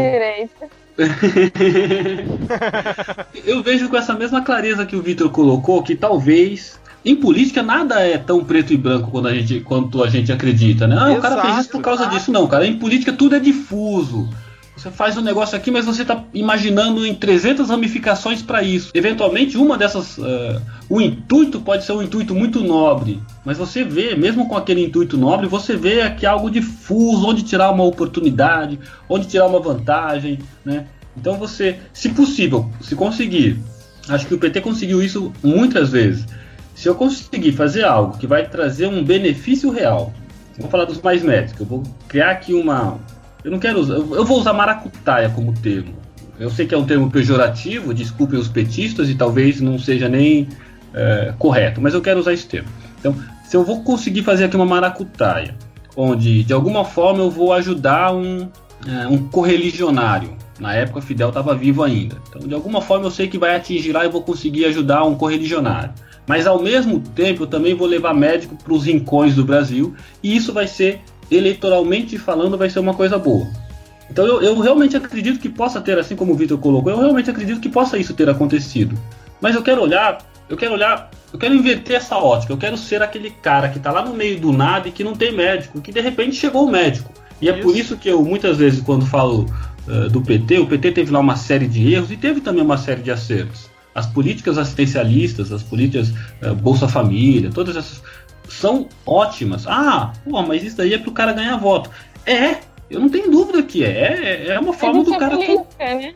[3.45, 7.99] Eu vejo com essa mesma clareza que o Vitor colocou que talvez em política nada
[7.99, 10.95] é tão preto e branco quando a gente, quanto a gente acredita, né?
[10.97, 12.17] Ah, o cara fez isso por causa exato.
[12.17, 12.31] disso.
[12.31, 14.29] Não, cara, em política tudo é difuso.
[14.75, 18.91] Você faz um negócio aqui, mas você está imaginando em 300 ramificações para isso.
[18.93, 20.17] Eventualmente, uma dessas.
[20.17, 24.83] Uh, o intuito pode ser um intuito muito nobre, mas você vê, mesmo com aquele
[24.83, 30.39] intuito nobre, você vê aqui algo difuso, onde tirar uma oportunidade, onde tirar uma vantagem,
[30.65, 30.87] né?
[31.15, 33.59] Então você, se possível, se conseguir,
[34.09, 36.25] acho que o PT conseguiu isso muitas vezes.
[36.75, 40.13] Se eu conseguir fazer algo que vai trazer um benefício real,
[40.57, 42.99] vou falar dos mais médicos, eu vou criar aqui uma,
[43.43, 43.95] eu não quero usar.
[43.95, 45.93] Eu vou usar maracutaia como termo.
[46.39, 50.47] Eu sei que é um termo pejorativo, desculpem os petistas, e talvez não seja nem
[50.93, 52.69] é, correto, mas eu quero usar esse termo.
[52.99, 55.55] Então, se eu vou conseguir fazer aqui uma maracutaia,
[55.95, 58.49] onde de alguma forma eu vou ajudar um,
[58.87, 60.35] é, um correligionário.
[60.59, 62.17] Na época Fidel estava vivo ainda.
[62.29, 65.15] Então, de alguma forma eu sei que vai atingir lá e vou conseguir ajudar um
[65.15, 65.91] correligionário.
[66.27, 70.35] Mas ao mesmo tempo eu também vou levar médico para os rincões do Brasil e
[70.35, 73.47] isso vai ser eleitoralmente falando, vai ser uma coisa boa.
[74.09, 77.29] Então eu, eu realmente acredito que possa ter, assim como o Vitor colocou, eu realmente
[77.29, 78.97] acredito que possa isso ter acontecido.
[79.41, 83.01] Mas eu quero olhar, eu quero olhar, eu quero inverter essa ótica, eu quero ser
[83.01, 85.91] aquele cara que está lá no meio do nada e que não tem médico, que
[85.91, 87.11] de repente chegou o médico.
[87.41, 89.45] E é por isso que eu muitas vezes quando falo
[89.87, 92.77] uh, do PT, o PT teve lá uma série de erros e teve também uma
[92.77, 93.72] série de acertos.
[93.93, 96.09] As políticas assistencialistas, as políticas
[96.41, 98.01] uh, Bolsa Família, todas essas
[98.49, 99.65] são ótimas.
[99.67, 101.89] Ah, pô, mas isso daí é pro cara ganhar voto.
[102.25, 102.57] É,
[102.89, 104.47] eu não tenho dúvida que é.
[104.47, 105.35] É uma forma do cara.
[105.35, 106.13] Política, né?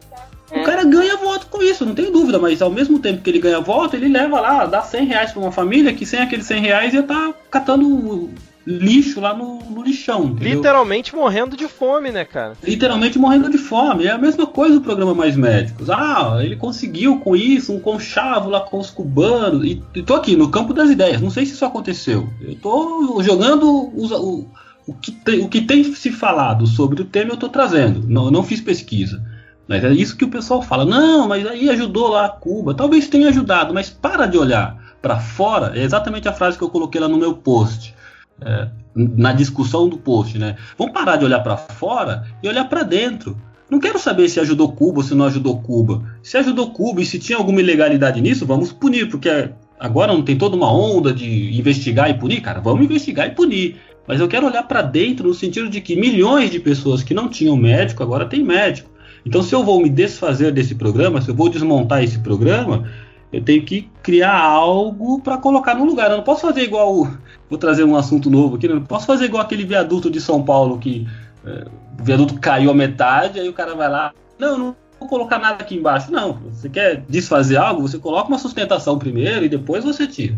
[0.52, 3.40] O cara ganha voto com isso, não tenho dúvida, mas ao mesmo tempo que ele
[3.40, 6.62] ganha voto, ele leva lá, dá 100 reais pra uma família que sem aqueles 100
[6.62, 8.30] reais ia estar tá catando
[8.68, 10.26] lixo lá no, no lixão.
[10.26, 10.58] Entendeu?
[10.58, 12.54] Literalmente morrendo de fome, né, cara?
[12.62, 14.06] Literalmente morrendo de fome.
[14.06, 15.90] É a mesma coisa do programa Mais Médicos.
[15.90, 19.64] Ah, ele conseguiu com isso um conchavo lá com os cubanos.
[19.64, 21.22] E, e tô aqui no campo das ideias.
[21.22, 22.28] Não sei se isso aconteceu.
[22.42, 24.46] Eu tô jogando os, o,
[24.86, 28.06] o, que tem, o que tem se falado sobre o tema, eu tô trazendo.
[28.06, 29.24] Não, não fiz pesquisa.
[29.66, 30.84] Mas é isso que o pessoal fala.
[30.84, 32.74] Não, mas aí ajudou lá a Cuba.
[32.74, 35.78] Talvez tenha ajudado, mas para de olhar para fora.
[35.78, 37.96] É exatamente a frase que eu coloquei lá no meu post.
[38.42, 40.56] É, na discussão do post, né?
[40.78, 43.38] Vamos parar de olhar para fora e olhar para dentro.
[43.70, 46.04] Não quero saber se ajudou Cuba ou se não ajudou Cuba.
[46.24, 50.38] Se ajudou Cuba e se tinha alguma ilegalidade nisso, vamos punir, porque agora não tem
[50.38, 52.62] toda uma onda de investigar e punir, cara.
[52.62, 53.76] Vamos investigar e punir.
[54.08, 57.28] Mas eu quero olhar para dentro no sentido de que milhões de pessoas que não
[57.28, 58.90] tinham médico agora têm médico.
[59.26, 62.90] Então, se eu vou me desfazer desse programa, se eu vou desmontar esse programa,
[63.32, 66.12] eu tenho que criar algo para colocar no lugar.
[66.12, 67.08] Eu não posso fazer igual.
[67.50, 68.68] Vou trazer um assunto novo aqui.
[68.68, 68.76] Né?
[68.76, 71.08] Não posso fazer igual aquele viaduto de São Paulo que
[71.46, 71.66] é,
[72.00, 74.14] o viaduto caiu a metade, aí o cara vai lá.
[74.40, 76.12] Não, não vou colocar nada aqui embaixo.
[76.12, 80.36] Não, você quer desfazer algo, você coloca uma sustentação primeiro e depois você tira.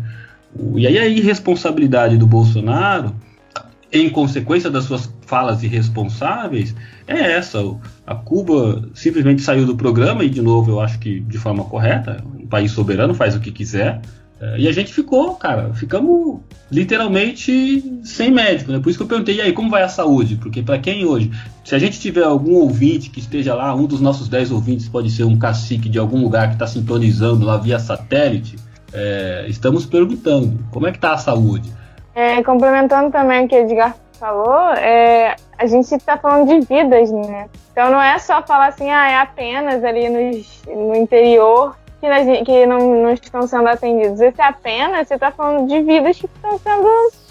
[0.74, 3.14] E aí a irresponsabilidade do Bolsonaro
[3.92, 6.74] em consequência das suas falas irresponsáveis,
[7.06, 7.58] é essa.
[8.06, 12.22] A Cuba simplesmente saiu do programa, e de novo eu acho que de forma correta,
[12.38, 14.00] um país soberano faz o que quiser.
[14.40, 18.78] É, e a gente ficou, cara, ficamos literalmente sem médico, né?
[18.78, 20.36] Por isso que eu perguntei, e aí, como vai a saúde?
[20.36, 21.30] Porque para quem hoje,
[21.62, 25.10] se a gente tiver algum ouvinte que esteja lá, um dos nossos 10 ouvintes pode
[25.10, 28.56] ser um cacique de algum lugar que está sintonizando lá via satélite,
[28.92, 31.70] é, estamos perguntando, como é que está a saúde?
[32.14, 37.48] É, complementando também o que Edgar falou, é, a gente está falando de vidas, né?
[37.72, 42.66] Então não é só falar assim, ah, é apenas ali nos, no interior que, que
[42.66, 44.20] não, não, estão sendo atendidos.
[44.20, 46.88] Esse apenas, você está falando de vidas que estão sendo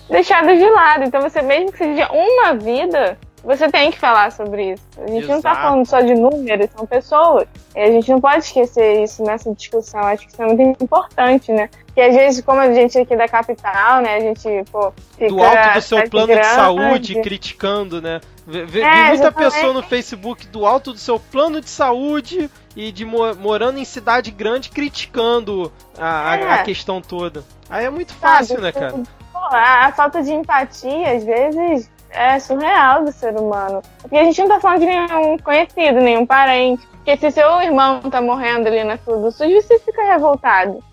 [0.09, 1.03] deixadas de lado.
[1.03, 4.83] Então você mesmo que seja uma vida, você tem que falar sobre isso.
[4.97, 5.29] A gente Exato.
[5.29, 7.47] não está falando só de números, são pessoas.
[7.75, 10.01] E a gente não pode esquecer isso nessa discussão.
[10.01, 11.69] Acho que isso é muito importante, né?
[11.85, 15.43] Porque às vezes, como a gente aqui da capital, né, a gente, pô, fica Do
[15.43, 16.47] alto do seu plano grande.
[16.47, 18.21] de saúde, criticando, né?
[18.45, 19.53] Vi, vi é, muita exatamente.
[19.53, 24.31] pessoa no Facebook do alto do seu plano de saúde e de morando em cidade
[24.31, 26.43] grande criticando a, é.
[26.43, 27.43] a, a questão toda.
[27.69, 28.93] Aí é muito fácil, Sabe, né, cara?
[29.31, 33.81] Pô, a, a falta de empatia, às vezes, é surreal do ser humano.
[34.01, 36.85] Porque a gente não tá falando de nenhum conhecido, nenhum parente.
[36.87, 40.83] Porque se seu irmão tá morrendo ali na fila do SUS, você fica revoltado.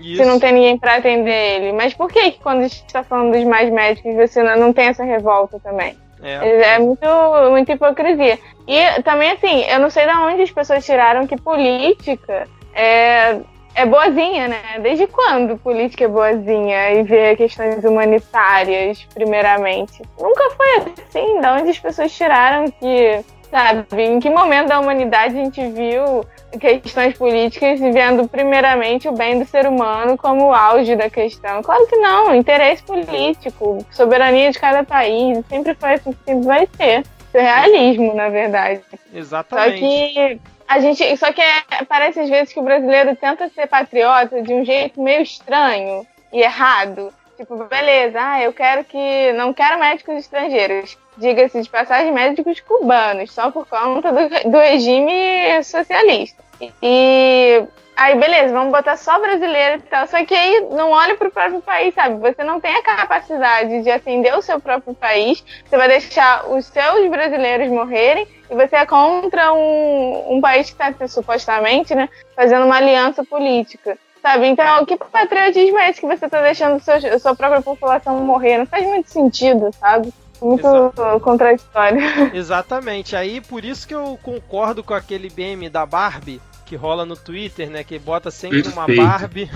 [0.00, 0.22] Isso.
[0.22, 1.72] Se não tem ninguém para atender ele.
[1.72, 4.86] Mas por que, que quando a gente está falando dos mais médicos você não tem
[4.86, 5.96] essa revolta também?
[6.22, 7.06] É, é muito,
[7.50, 8.38] muita hipocrisia.
[8.66, 13.40] E também, assim, eu não sei de onde as pessoas tiraram que política é,
[13.76, 14.62] é boazinha, né?
[14.80, 20.02] Desde quando política é boazinha e vê questões humanitárias, primeiramente?
[20.18, 21.40] Nunca foi assim.
[21.40, 26.24] Da onde as pessoas tiraram que, sabe, em que momento da humanidade a gente viu
[26.58, 31.62] questões políticas vendo primeiramente o bem do ser humano como o auge da questão?
[31.62, 32.34] Claro que não.
[32.34, 37.00] Interesse político, soberania de cada país, sempre foi assim, sempre vai ser.
[37.00, 38.80] Isso é realismo, na verdade.
[39.12, 39.80] Exatamente.
[39.80, 43.66] Só que a gente, só que é, parece às vezes que o brasileiro tenta ser
[43.66, 47.12] patriota de um jeito meio estranho e errado.
[47.36, 49.32] Tipo, beleza, ah, eu quero que.
[49.34, 50.96] Não quero médicos estrangeiros.
[51.18, 56.42] Diga-se de passagem, médicos cubanos, só por conta do, do regime socialista.
[56.82, 57.62] E
[57.96, 60.06] Aí, beleza, vamos botar só brasileiro e tal.
[60.06, 62.16] Só que aí não olha pro próprio país, sabe?
[62.18, 65.42] Você não tem a capacidade de atender o seu próprio país.
[65.64, 70.82] Você vai deixar os seus brasileiros morrerem e você é contra um, um país que
[70.82, 73.96] está supostamente, né, fazendo uma aliança política.
[74.20, 74.46] Sabe?
[74.48, 78.58] Então, que patriotismo é esse que você está deixando seu, a sua própria população morrer?
[78.58, 80.12] Não faz muito sentido, sabe?
[80.42, 81.20] Muito Exato.
[81.20, 82.00] contraditório.
[82.34, 83.16] Exatamente.
[83.16, 87.70] Aí, por isso que eu concordo com aquele meme da Barbie, que rola no Twitter,
[87.70, 87.84] né?
[87.84, 88.76] Que bota sempre perfeito.
[88.76, 89.48] uma Barbie.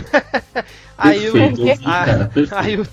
[0.96, 1.35] aí, o,
[1.85, 2.87] a, aí o,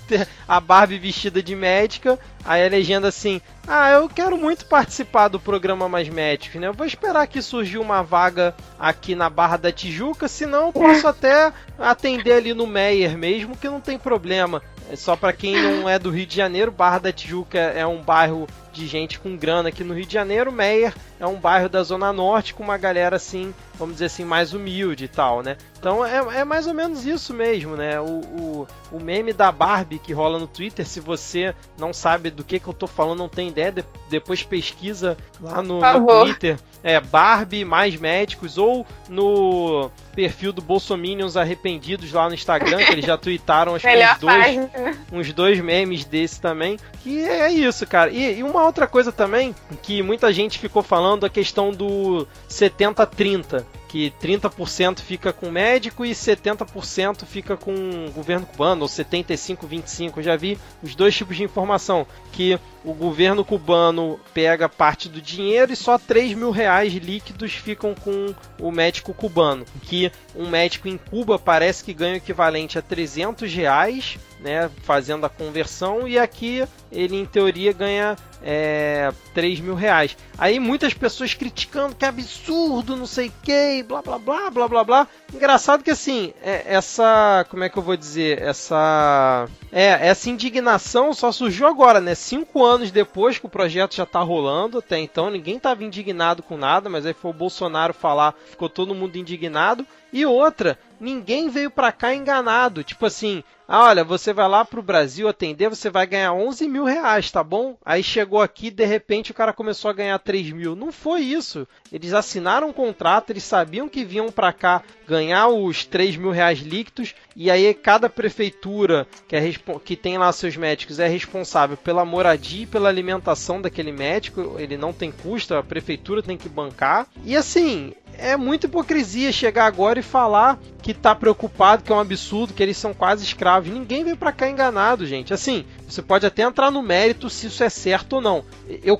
[0.46, 5.38] a Barbie vestida de médica, aí a legenda assim: Ah, eu quero muito participar do
[5.38, 6.66] programa Mais Médicos, né?
[6.66, 11.06] Eu vou esperar que surgiu uma vaga aqui na Barra da Tijuca, senão eu posso
[11.06, 14.60] até atender ali no Meyer mesmo, que não tem problema.
[14.90, 18.02] É só para quem não é do Rio de Janeiro, Barra da Tijuca é um
[18.02, 20.52] bairro de gente com grana aqui no Rio de Janeiro.
[20.52, 24.54] Meyer é um bairro da Zona Norte com uma galera assim, vamos dizer assim, mais
[24.54, 25.56] humilde e tal, né?
[25.78, 28.00] Então é, é mais ou menos isso mesmo, né?
[28.00, 32.42] O, o, o, meme da Barbie que rola no Twitter, se você não sabe do
[32.42, 36.58] que, que eu tô falando, não tem ideia, de, depois pesquisa lá no, no Twitter.
[36.82, 43.04] É Barbie mais médicos ou no perfil do Bolsominions arrependidos lá no Instagram, que eles
[43.04, 44.68] já tweetaram acho que uns dois,
[45.12, 46.78] uns dois memes desse também.
[47.02, 48.10] Que é isso, cara.
[48.10, 53.64] E, e uma outra coisa também que muita gente ficou falando a questão do 70-30
[53.88, 60.20] que 30% fica com médico e 70% fica com o governo cubano, ou 75, 25.
[60.20, 65.20] Eu já vi os dois tipos de informação, que o governo cubano pega parte do
[65.20, 69.64] dinheiro e só 3 mil reais líquidos ficam com o médico cubano.
[69.82, 75.26] Que um médico em Cuba parece que ganha o equivalente a 300 reais, né, fazendo
[75.26, 80.16] a conversão, e aqui ele em teoria ganha é, 3 mil reais.
[80.36, 84.68] Aí muitas pessoas criticando que é absurdo, não sei o que, blá blá blá blá
[84.68, 85.08] blá blá.
[85.34, 87.44] Engraçado que assim, é, essa.
[87.50, 88.40] Como é que eu vou dizer?
[88.40, 89.48] Essa.
[89.72, 92.14] É, essa indignação só surgiu agora, né?
[92.14, 94.78] Cinco anos depois que o projeto já tá rolando.
[94.78, 98.94] Até então ninguém tava indignado com nada, mas aí foi o Bolsonaro falar, ficou todo
[98.94, 99.86] mundo indignado.
[100.12, 102.82] E outra, ninguém veio para cá enganado.
[102.82, 106.84] Tipo assim, ah, olha, você vai lá pro Brasil atender, você vai ganhar 11 mil
[106.84, 107.76] reais, tá bom?
[107.84, 110.74] Aí chegou aqui, de repente o cara começou a ganhar 3 mil.
[110.74, 111.68] Não foi isso.
[111.92, 116.60] Eles assinaram um contrato, eles sabiam que vinham para cá ganhar os 3 mil reais
[116.60, 119.52] líquidos, e aí cada prefeitura que, é,
[119.84, 124.78] que tem lá seus médicos é responsável pela moradia e pela alimentação daquele médico, ele
[124.78, 127.06] não tem custo, a prefeitura tem que bancar.
[127.22, 132.00] E assim, é muita hipocrisia chegar agora e falar que tá preocupado, que é um
[132.00, 133.70] absurdo, que eles são quase escravos.
[133.70, 135.32] Ninguém veio para cá enganado, gente.
[135.32, 138.44] Assim, você pode até entrar no mérito se isso é certo ou não.
[138.82, 138.98] Eu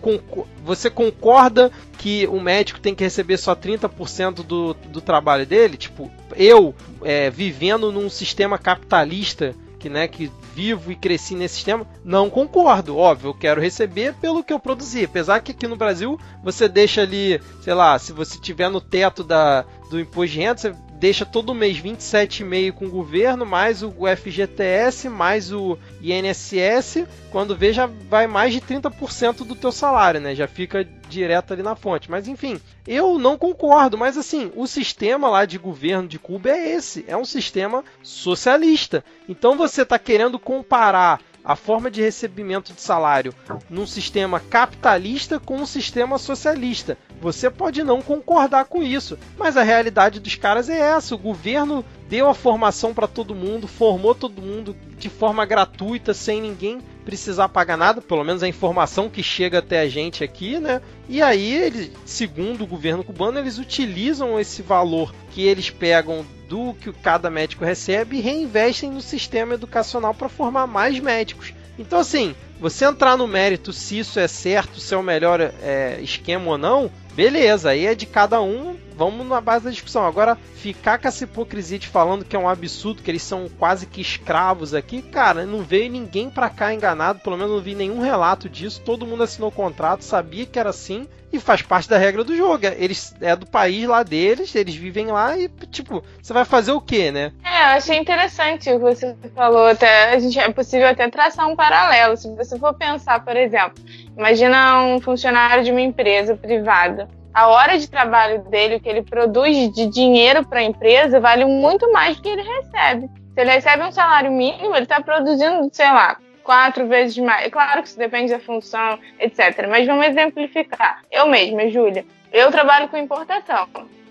[0.65, 5.77] você concorda que o médico tem que receber só 30% do, do trabalho dele?
[5.77, 11.87] Tipo, eu é, vivendo num sistema capitalista que, né, que vivo e cresci nesse sistema,
[12.05, 12.97] não concordo.
[12.97, 15.05] Óbvio, eu quero receber pelo que eu produzi.
[15.05, 19.23] Apesar que aqui no Brasil você deixa ali, sei lá, se você tiver no teto
[19.23, 23.93] da, do imposto de renda, você deixa todo mês 27,5 com o governo, mais o
[24.17, 30.35] FGTS, mais o INSS, quando vê já vai mais de 30% do teu salário, né?
[30.35, 32.11] Já fica direto ali na fonte.
[32.11, 36.73] Mas enfim, eu não concordo, mas assim, o sistema lá de governo de Cuba é
[36.73, 39.05] esse, é um sistema socialista.
[39.29, 43.35] Então você está querendo comparar a forma de recebimento de salário
[43.71, 46.99] num sistema capitalista com um sistema socialista.
[47.21, 51.15] Você pode não concordar com isso, mas a realidade dos caras é essa.
[51.15, 56.41] O governo deu a formação para todo mundo, formou todo mundo de forma gratuita, sem
[56.41, 60.83] ninguém precisar pagar nada, pelo menos a informação que chega até a gente aqui, né?
[61.09, 66.75] E aí, eles, segundo o governo cubano, eles utilizam esse valor que eles pegam do
[66.75, 71.53] que cada médico recebe e reinvestem no sistema educacional para formar mais médicos.
[71.79, 76.01] Então, assim, você entrar no mérito se isso é certo, se é o melhor é,
[76.03, 80.05] esquema ou não, beleza, aí é de cada um, vamos na base da discussão.
[80.05, 83.87] Agora, ficar com essa hipocrisia de falando que é um absurdo, que eles são quase
[83.87, 88.01] que escravos aqui, cara, não veio ninguém pra cá enganado, pelo menos não vi nenhum
[88.01, 91.99] relato disso, todo mundo assinou o contrato, sabia que era assim, e faz parte da
[91.99, 92.67] regra do jogo.
[92.77, 96.81] Eles é do país lá deles, eles vivem lá e, tipo, você vai fazer o
[96.81, 97.33] quê, né?
[97.45, 99.67] É, eu achei interessante o que você falou.
[99.67, 102.17] Até, a gente, é possível até traçar um paralelo.
[102.17, 103.83] Se você for pensar, por exemplo,
[104.17, 107.09] imagina um funcionário de uma empresa privada.
[107.39, 111.45] A hora de trabalho dele, o que ele produz de dinheiro para a empresa, vale
[111.45, 113.09] muito mais do que ele recebe.
[113.33, 117.47] Se ele recebe um salário mínimo, ele está produzindo, sei lá, quatro vezes mais.
[117.47, 119.69] É claro que isso depende da função, etc.
[119.71, 121.03] Mas vamos exemplificar.
[121.13, 123.69] Eu mesma, Júlia, eu trabalho com importação.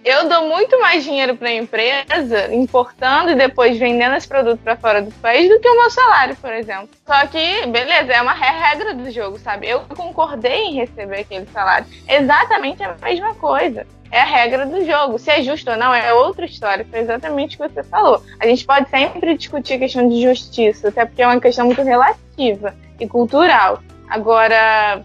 [0.08, 4.78] Eu dou muito mais dinheiro para a empresa importando e depois vendendo esse produto para
[4.78, 6.88] fora do país do que o meu salário, por exemplo.
[7.06, 9.68] Só que, beleza, é uma regra do jogo, sabe?
[9.68, 11.86] Eu concordei em receber aquele salário.
[12.08, 15.20] Exatamente a mesma coisa é a regra do jogo.
[15.20, 16.88] Se é justo ou não é outra história.
[16.90, 18.24] Foi exatamente o que você falou.
[18.40, 21.82] A gente pode sempre discutir a questão de justiça, até porque é uma questão muito
[21.82, 23.84] relativa e cultural.
[24.10, 25.04] Agora,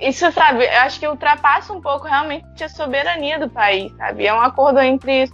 [0.00, 4.26] isso, sabe, eu acho que ultrapassa um pouco realmente a soberania do país, sabe?
[4.26, 5.30] É um acordo entre,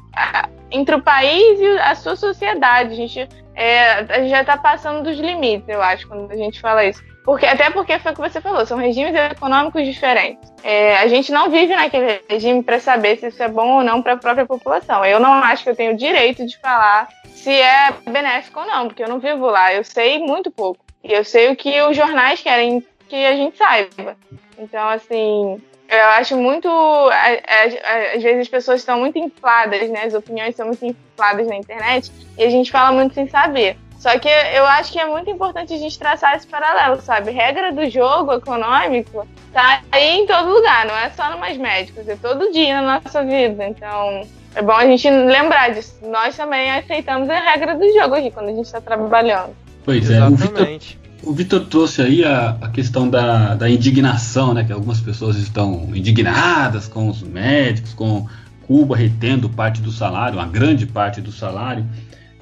[0.70, 2.92] entre o país e a sua sociedade.
[2.92, 6.60] A gente, é, a gente já está passando dos limites, eu acho, quando a gente
[6.60, 7.02] fala isso.
[7.24, 10.50] Porque, até porque foi o que você falou, são regimes econômicos diferentes.
[10.64, 14.00] É, a gente não vive naquele regime para saber se isso é bom ou não
[14.00, 15.04] para a própria população.
[15.04, 18.86] Eu não acho que eu tenho o direito de falar se é benéfico ou não,
[18.86, 19.74] porque eu não vivo lá.
[19.74, 20.82] Eu sei muito pouco.
[21.04, 24.16] E eu sei o que os jornais querem que a gente saiba.
[24.58, 26.68] Então, assim, eu acho muito.
[26.68, 30.04] Às vezes as pessoas estão muito infladas, né?
[30.04, 33.76] As opiniões são muito infladas na internet e a gente fala muito sem saber.
[33.98, 37.32] Só que eu acho que é muito importante a gente traçar esse paralelo, sabe?
[37.32, 42.08] Regra do jogo econômico tá aí em todo lugar, não é só no Mais Médicos,
[42.08, 43.66] é todo dia na nossa vida.
[43.66, 44.22] Então,
[44.54, 45.98] é bom a gente lembrar disso.
[46.02, 49.56] Nós também aceitamos a regra do jogo aqui quando a gente está trabalhando.
[49.84, 50.98] Pois é, Exatamente.
[51.22, 54.64] O Vitor trouxe aí a, a questão da, da indignação, né?
[54.64, 58.26] Que algumas pessoas estão indignadas com os médicos, com
[58.66, 61.86] Cuba retendo parte do salário, uma grande parte do salário.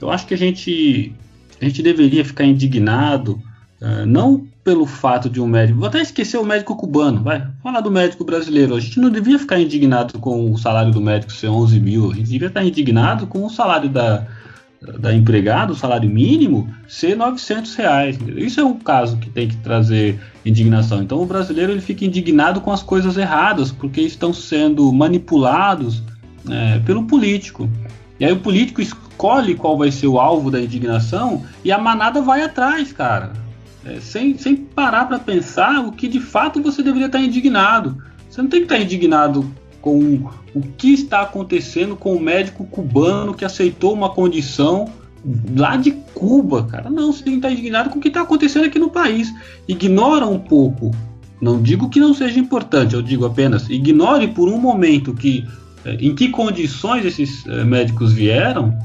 [0.01, 1.14] Eu acho que a gente,
[1.61, 3.41] a gente deveria ficar indignado,
[3.81, 5.79] uh, não pelo fato de um médico.
[5.79, 7.47] Vou até esquecer o médico cubano, vai.
[7.62, 8.74] Falar do médico brasileiro.
[8.74, 12.11] A gente não devia ficar indignado com o salário do médico ser 11 mil.
[12.11, 14.27] A gente devia estar indignado com o salário da,
[14.99, 18.18] da empregada, o salário mínimo, ser 900 reais.
[18.37, 21.03] Isso é um caso que tem que trazer indignação.
[21.03, 26.03] Então o brasileiro ele fica indignado com as coisas erradas, porque estão sendo manipulados
[26.49, 27.68] é, pelo político.
[28.18, 32.22] E aí o político escolhe qual vai ser o alvo da indignação e a manada
[32.22, 33.32] vai atrás, cara.
[33.84, 38.03] É, sem, sem parar para pensar o que de fato você deveria estar indignado.
[38.28, 39.51] Você não tem que estar indignado
[39.87, 44.91] com o que está acontecendo com o médico cubano que aceitou uma condição
[45.57, 46.91] lá de Cuba, cara.
[46.91, 49.32] Não, você estar indignado com o que está acontecendo aqui no país.
[49.68, 50.91] Ignora um pouco.
[51.41, 55.47] Não digo que não seja importante, eu digo apenas ignore por um momento que
[55.84, 58.76] é, em que condições esses é, médicos vieram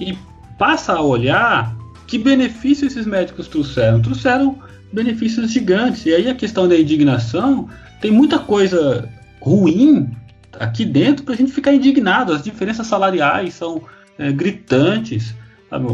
[0.00, 0.18] e
[0.58, 1.76] passa a olhar
[2.08, 4.02] que benefício esses médicos trouxeram.
[4.02, 4.58] Trouxeram
[4.92, 6.04] benefícios gigantes.
[6.04, 7.68] E aí a questão da indignação
[8.00, 9.08] tem muita coisa
[9.40, 10.10] ruim
[10.58, 12.32] aqui dentro para a gente ficar indignado.
[12.32, 13.82] As diferenças salariais são
[14.18, 15.34] é, gritantes.
[15.68, 15.86] Sabe?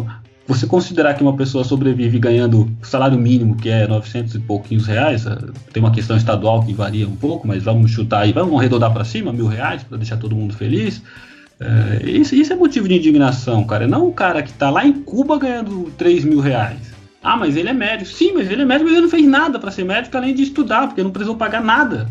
[0.46, 5.26] Você considerar que uma pessoa sobrevive ganhando salário mínimo, que é 900 e pouquinhos reais,
[5.26, 5.36] é,
[5.72, 9.04] tem uma questão estadual que varia um pouco, mas vamos chutar aí, vamos arredondar para
[9.04, 11.02] cima, mil reais, para deixar todo mundo feliz.
[11.58, 13.86] É, isso, isso, é motivo de indignação, cara.
[13.86, 16.92] Não o cara que está lá em Cuba ganhando 3 mil reais.
[17.22, 18.10] Ah, mas ele é médico.
[18.10, 20.42] Sim, mas ele é médico, mas ele não fez nada para ser médico além de
[20.42, 22.06] estudar, porque não precisou pagar nada.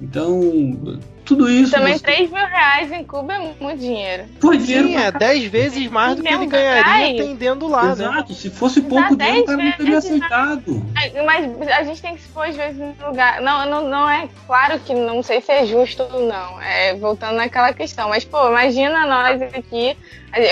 [0.00, 1.72] Então, tudo isso.
[1.72, 2.02] Também você...
[2.02, 4.24] 3 mil reais em Cuba é muito dinheiro.
[4.40, 7.84] Pô, dinheiro Sim, é 10 vezes mais do que ele ganharia atendendo lá.
[7.84, 7.92] Né?
[7.92, 8.38] Exato, né?
[8.38, 10.82] se fosse pouco dinheiro, o cara não teria aceitado.
[11.26, 13.42] Mas a gente tem que se pôr às vezes no lugar.
[13.42, 16.60] Não, não, não é claro que não sei se é justo ou não.
[16.62, 18.08] É, voltando naquela questão.
[18.08, 19.94] Mas, pô, imagina nós aqui.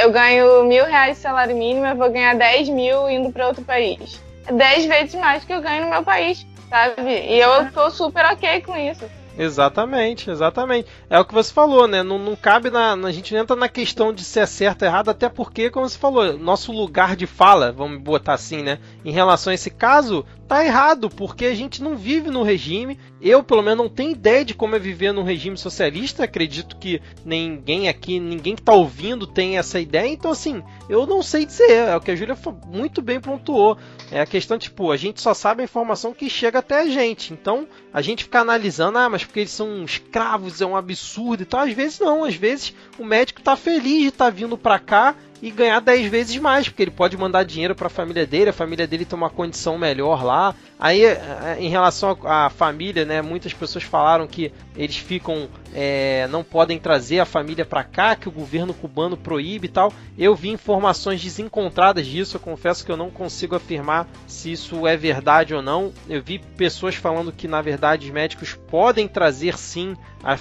[0.02, 3.64] Eu ganho mil reais de salário mínimo, eu vou ganhar 10 mil indo para outro
[3.64, 4.20] país.
[4.46, 7.02] É 10 vezes mais que eu ganho no meu país, sabe?
[7.02, 9.04] E eu tô super ok com isso.
[9.39, 10.89] Exatamente, exatamente.
[11.11, 12.03] É o que você falou, né?
[12.03, 12.95] Não, não cabe na.
[12.95, 15.99] A gente não entra na questão de ser certo ou errado, até porque, como você
[15.99, 18.78] falou, nosso lugar de fala, vamos botar assim, né?
[19.05, 22.99] Em relação a esse caso, tá errado, porque a gente não vive no regime.
[23.20, 26.24] Eu, pelo menos, não tenho ideia de como é viver num regime socialista.
[26.24, 30.09] Acredito que ninguém aqui, ninguém que tá ouvindo tem essa ideia.
[30.09, 31.70] Então, assim, eu não sei dizer.
[31.70, 32.36] É o que a Júlia
[32.66, 33.76] muito bem pontuou.
[34.11, 37.32] É a questão, tipo, a gente só sabe a informação que chega até a gente.
[37.32, 41.47] Então, a gente fica analisando, ah, mas porque eles são escravos, é um absurdo e
[41.47, 41.61] tal.
[41.61, 45.14] Às vezes não, às vezes o médico tá feliz de estar tá vindo para cá
[45.43, 48.53] e ganhar 10 vezes mais, porque ele pode mandar dinheiro para a família dele, a
[48.53, 50.55] família dele tem uma condição melhor lá.
[50.78, 56.28] Aí, é, é, em relação à família, né, muitas pessoas falaram que eles ficam, é,
[56.30, 59.90] não podem trazer a família para cá, que o governo cubano proíbe e tal.
[60.18, 64.96] Eu vi informações desencontradas disso, eu confesso que eu não consigo afirmar se isso é
[64.96, 65.92] verdade ou não.
[66.08, 69.96] Eu vi pessoas falando que, na verdade, os médicos podem trazer sim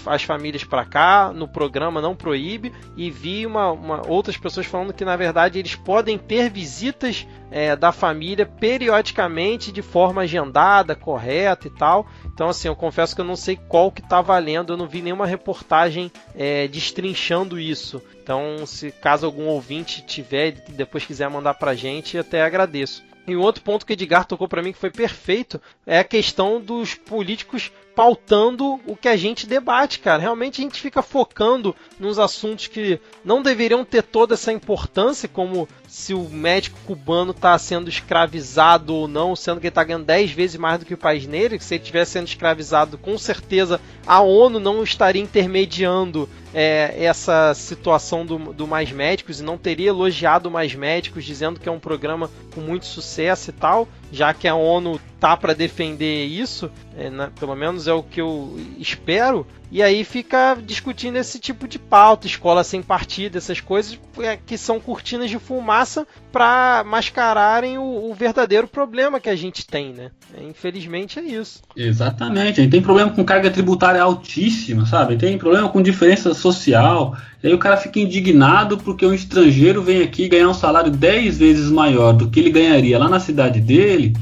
[0.05, 4.93] as famílias para cá, no programa não proíbe, e vi uma, uma, outras pessoas falando
[4.93, 11.67] que na verdade eles podem ter visitas é, da família periodicamente de forma agendada, correta
[11.67, 12.05] e tal.
[12.25, 15.01] Então assim, eu confesso que eu não sei qual que está valendo, eu não vi
[15.01, 18.01] nenhuma reportagem é, destrinchando isso.
[18.21, 23.03] Então, se caso algum ouvinte tiver e depois quiser mandar pra gente, até agradeço.
[23.27, 26.03] E um outro ponto que o Edgar tocou para mim que foi perfeito é a
[26.03, 30.21] questão dos políticos pautando o que a gente debate, cara.
[30.21, 35.67] Realmente a gente fica focando nos assuntos que não deveriam ter toda essa importância, como
[35.95, 40.31] se o médico cubano está sendo escravizado ou não, sendo que ele está ganhando 10
[40.31, 44.19] vezes mais do que o país que se ele estivesse sendo escravizado, com certeza a
[44.19, 50.51] ONU não estaria intermediando é, essa situação do, do Mais Médicos e não teria elogiado
[50.51, 54.55] Mais Médicos, dizendo que é um programa com muito sucesso e tal, já que a
[54.55, 59.83] ONU tá para defender isso, é, né, pelo menos é o que eu espero, e
[59.83, 64.79] aí fica discutindo esse tipo de pauta, escola sem partido, essas coisas é, que são
[64.79, 70.11] cortinas de fumaça para mascararem o, o, verdadeiro problema que a gente tem, né?
[70.33, 71.61] É, infelizmente é isso.
[71.75, 72.61] Exatamente.
[72.61, 75.17] A gente tem problema com carga tributária altíssima, sabe?
[75.17, 77.17] Tem problema com diferença social.
[77.45, 81.37] E aí o cara fica indignado porque um estrangeiro vem aqui ganhar um salário 10
[81.37, 84.13] vezes maior do que ele ganharia lá na cidade dele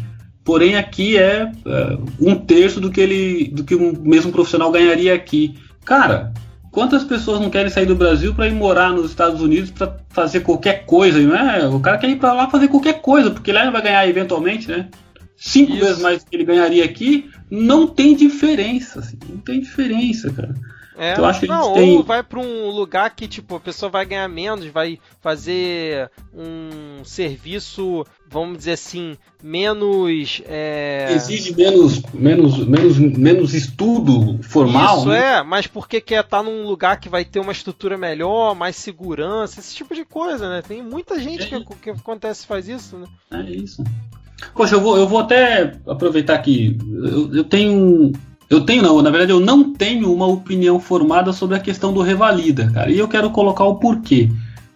[0.43, 5.13] porém aqui é, é, um terço do que ele do que o mesmo profissional ganharia
[5.13, 5.55] aqui.
[5.85, 6.33] Cara,
[6.71, 10.41] quantas pessoas não querem sair do Brasil para ir morar nos Estados Unidos para fazer
[10.41, 11.67] qualquer coisa, não é?
[11.67, 14.67] O cara quer ir para lá fazer qualquer coisa, porque lá ele vai ganhar eventualmente,
[14.67, 14.89] né?
[15.35, 15.85] Cinco Isso.
[15.85, 20.53] vezes mais do que ele ganharia aqui, não tem diferença, assim, não tem diferença, cara.
[20.97, 21.97] É, então, acho que não, tem...
[21.97, 27.03] ou vai para um lugar que tipo a pessoa vai ganhar menos, vai fazer um
[27.03, 31.13] serviço, vamos dizer assim, menos é...
[31.13, 34.99] exige menos, menos, menos, menos estudo formal.
[34.99, 35.37] Isso né?
[35.37, 38.75] é, mas porque quer estar tá num lugar que vai ter uma estrutura melhor, mais
[38.75, 40.61] segurança, esse tipo de coisa, né?
[40.61, 41.59] Tem muita gente é.
[41.59, 43.07] que, que acontece faz isso, né?
[43.31, 43.83] É isso.
[44.53, 48.11] Poxa, eu vou, eu vou até aproveitar que eu, eu tenho
[48.53, 52.01] eu tenho não, na verdade eu não tenho uma opinião formada sobre a questão do
[52.01, 52.91] revalida, cara.
[52.91, 54.29] E eu quero colocar o porquê.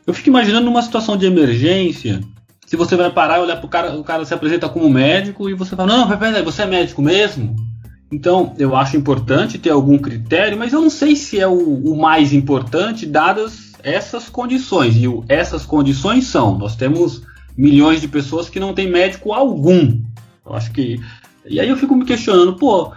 [0.05, 2.21] Eu fico imaginando numa situação de emergência,
[2.65, 5.53] se você vai parar e olhar pro cara, o cara se apresenta como médico e
[5.53, 7.55] você fala, não, peraí, você é médico mesmo?
[8.11, 11.97] Então, eu acho importante ter algum critério, mas eu não sei se é o, o
[11.97, 14.95] mais importante, dadas essas condições.
[14.95, 17.23] E o, essas condições são: nós temos
[17.57, 19.99] milhões de pessoas que não têm médico algum.
[20.45, 20.99] Eu acho que.
[21.45, 22.91] E aí eu fico me questionando, pô,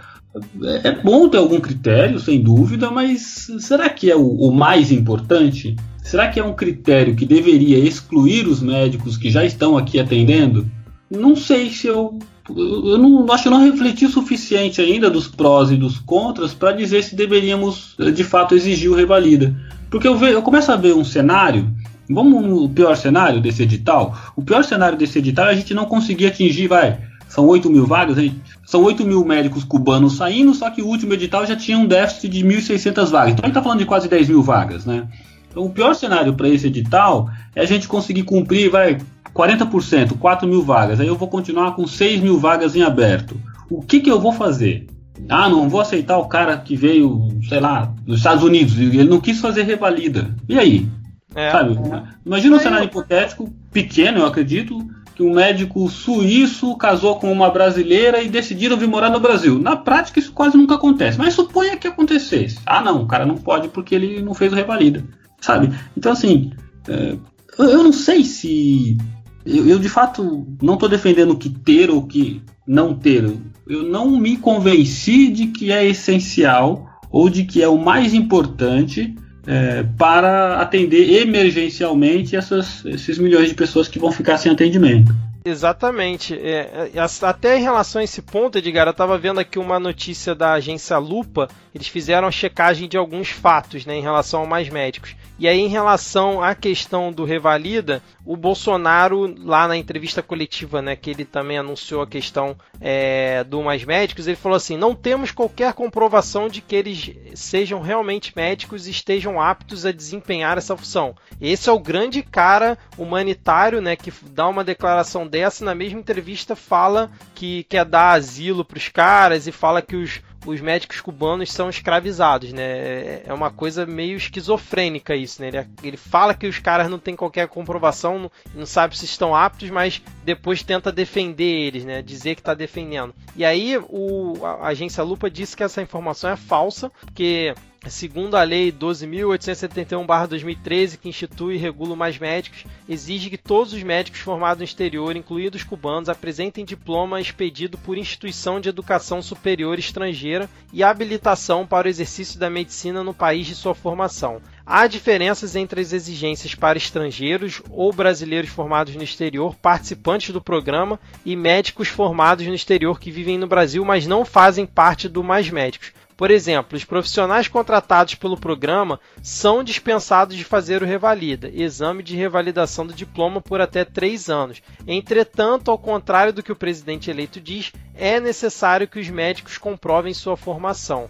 [0.83, 5.75] é bom ter algum critério, sem dúvida, mas será que é o, o, mais importante?
[6.01, 10.69] Será que é um critério que deveria excluir os médicos que já estão aqui atendendo?
[11.09, 12.17] Não sei se eu.
[12.49, 16.53] Eu não acho que eu não refleti o suficiente ainda dos prós e dos contras
[16.53, 19.55] para dizer se deveríamos de fato exigir o revalida.
[19.89, 21.69] Porque eu, ve, eu começo a ver um cenário.
[22.09, 24.17] Vamos no pior cenário desse edital?
[24.35, 26.99] O pior cenário desse edital é a gente não conseguir atingir, vai,
[27.31, 28.17] são 8 mil vagas,
[28.65, 32.27] são 8 mil médicos cubanos saindo, só que o último edital já tinha um déficit
[32.27, 33.31] de 1.600 vagas.
[33.31, 35.07] Então a gente está falando de quase 10 mil vagas, né?
[35.49, 38.97] Então o pior cenário para esse edital é a gente conseguir cumprir, vai,
[39.33, 40.99] 40%, 4 mil vagas.
[40.99, 43.39] Aí eu vou continuar com 6 mil vagas em aberto.
[43.69, 44.87] O que, que eu vou fazer?
[45.29, 49.21] Ah, não vou aceitar o cara que veio, sei lá, dos Estados Unidos, ele não
[49.21, 50.35] quis fazer revalida.
[50.49, 50.85] E aí?
[51.33, 51.79] É, Sabe?
[52.25, 54.85] Imagina um cenário hipotético, pequeno, eu acredito,
[55.15, 59.59] que um médico suíço casou com uma brasileira e decidiram vir morar no Brasil.
[59.59, 62.59] Na prática, isso quase nunca acontece, mas suponha que acontecesse.
[62.65, 65.03] Ah, não, o cara não pode porque ele não fez o revalida,
[65.39, 65.73] sabe?
[65.95, 66.51] Então, assim,
[66.87, 67.17] é,
[67.57, 68.97] eu não sei se.
[69.45, 73.23] Eu, eu de fato não estou defendendo que ter ou que não ter.
[73.67, 79.15] Eu não me convenci de que é essencial ou de que é o mais importante
[79.47, 85.13] é, para atender emergencialmente essas, esses milhões de pessoas que vão ficar sem atendimento.
[85.43, 86.35] Exatamente.
[86.35, 90.35] É, é até em relação a esse ponto, Edgar, eu estava vendo aqui uma notícia
[90.35, 91.47] da agência Lupa.
[91.73, 95.15] Eles fizeram a checagem de alguns fatos né, em relação a mais médicos.
[95.39, 100.95] E aí, em relação à questão do Revalida, o Bolsonaro, lá na entrevista coletiva, né,
[100.95, 105.31] que ele também anunciou a questão é, do Mais Médicos, ele falou assim: não temos
[105.31, 111.15] qualquer comprovação de que eles sejam realmente médicos e estejam aptos a desempenhar essa função.
[111.39, 116.55] Esse é o grande cara humanitário, né, que dá uma declaração dessa, na mesma entrevista
[116.55, 121.51] fala que quer dar asilo para os caras e fala que os os médicos cubanos
[121.51, 122.63] são escravizados, né?
[122.63, 125.49] É, é uma coisa meio esquizofrênica isso, né?
[125.49, 129.35] Ele, ele fala que os caras não têm qualquer comprovação, não, não sabe se estão
[129.35, 132.01] aptos, mas depois tenta defender eles, né?
[132.01, 133.13] Dizer que está defendendo.
[133.35, 137.53] E aí o, a agência Lupa disse que essa informação é falsa, porque
[137.87, 144.19] Segundo a Lei 12.871-2013, que institui e regula mais médicos, exige que todos os médicos
[144.19, 150.83] formados no exterior, incluídos cubanos, apresentem diploma expedido por instituição de educação superior estrangeira e
[150.83, 154.39] habilitação para o exercício da medicina no país de sua formação.
[154.63, 160.99] Há diferenças entre as exigências para estrangeiros ou brasileiros formados no exterior, participantes do programa,
[161.25, 165.49] e médicos formados no exterior que vivem no Brasil, mas não fazem parte do Mais
[165.49, 165.99] Médicos.
[166.15, 172.15] Por exemplo, os profissionais contratados pelo programa são dispensados de fazer o revalida, exame de
[172.15, 174.61] revalidação do diploma por até três anos.
[174.87, 180.13] Entretanto, ao contrário do que o presidente eleito diz, é necessário que os médicos comprovem
[180.13, 181.09] sua formação.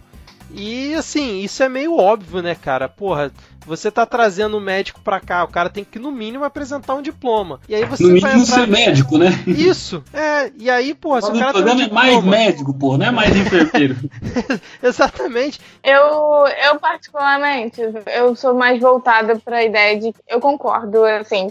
[0.54, 2.88] E assim, isso é meio óbvio, né, cara?
[2.88, 3.32] Porra,
[3.66, 7.02] você tá trazendo um médico pra cá, o cara tem que, no mínimo, apresentar um
[7.02, 7.60] diploma.
[7.68, 8.44] E aí você no mínimo entrar...
[8.44, 9.30] ser médico, né?
[9.46, 10.50] Isso, é.
[10.58, 11.50] E aí, porra, se o cara.
[11.50, 13.96] O programa um é mais médico, porra, não é mais enfermeiro.
[14.82, 15.60] Exatamente.
[15.82, 17.80] Eu, eu, particularmente,
[18.14, 20.14] eu sou mais voltada pra ideia de.
[20.28, 21.50] Eu concordo, assim,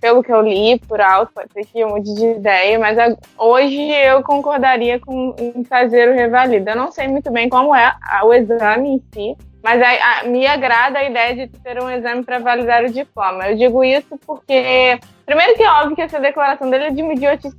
[0.00, 2.96] pelo que eu li por alto, pode ser que eu mude de ideia, mas
[3.38, 6.72] hoje eu concordaria com em fazer o revalida.
[6.72, 7.94] Eu não sei muito bem como é
[8.24, 12.24] o exame em si, mas a, a, me agrada a ideia de ter um exame
[12.24, 13.48] para validar o diploma.
[13.48, 17.12] Eu digo isso porque, primeiro que é óbvio que essa declaração dele é de uma
[17.12, 17.56] idiotice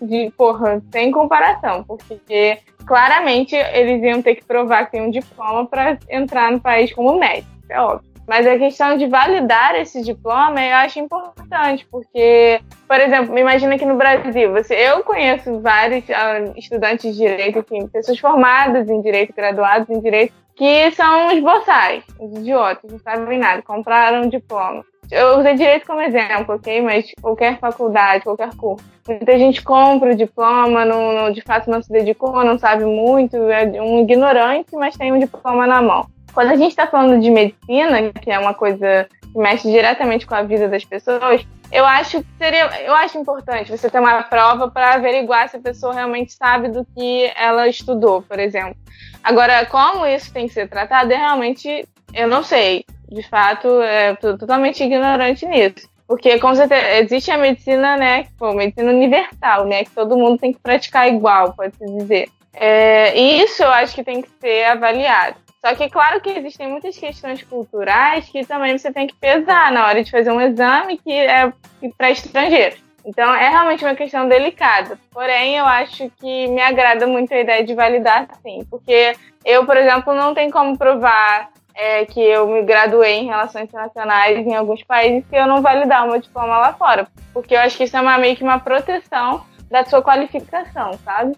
[0.00, 5.66] de, porra, sem comparação, porque claramente eles iam ter que provar que tem um diploma
[5.66, 8.14] para entrar no país como médico, é óbvio.
[8.26, 12.58] Mas a questão de validar esse diploma eu acho importante, porque,
[12.88, 17.62] por exemplo, imagina que no Brasil, você, eu conheço vários uh, estudantes de direito,
[17.92, 23.38] pessoas formadas em direito, graduados em direito, que são os boçais, os idiotas, não sabem
[23.38, 24.84] nada, compraram um diploma.
[25.10, 26.80] Eu usei direito como exemplo, ok?
[26.80, 28.84] Mas qualquer faculdade, qualquer curso.
[29.06, 33.36] Muita gente compra o diploma, não, não, de fato não se dedicou, não sabe muito,
[33.36, 36.06] é um ignorante, mas tem um diploma na mão.
[36.34, 40.34] Quando a gente está falando de medicina, que é uma coisa que mexe diretamente com
[40.34, 44.68] a vida das pessoas, eu acho que seria, eu acho importante você ter uma prova
[44.68, 48.76] para averiguar se a pessoa realmente sabe do que ela estudou, por exemplo.
[49.22, 52.84] Agora, como isso tem que ser tratado, é realmente eu não sei.
[53.08, 55.88] De fato, é totalmente ignorante nisso.
[56.06, 58.26] Porque, com certeza, existe a medicina, né?
[58.38, 59.84] Pô, medicina universal, né?
[59.84, 62.28] Que todo mundo tem que praticar igual, pode-se dizer.
[62.52, 65.36] É, e isso eu acho que tem que ser avaliado.
[65.64, 69.86] Só que, claro que existem muitas questões culturais que também você tem que pesar na
[69.86, 71.50] hora de fazer um exame que é
[71.96, 72.78] para estrangeiros.
[73.02, 74.98] Então, é realmente uma questão delicada.
[75.10, 78.58] Porém, eu acho que me agrada muito a ideia de validar, sim.
[78.70, 83.64] Porque eu, por exemplo, não tenho como provar é, que eu me graduei em Relações
[83.64, 87.08] Internacionais em alguns países que eu não validar o meu diploma lá fora.
[87.32, 91.34] Porque eu acho que isso é uma, meio que uma proteção da sua qualificação, sabe?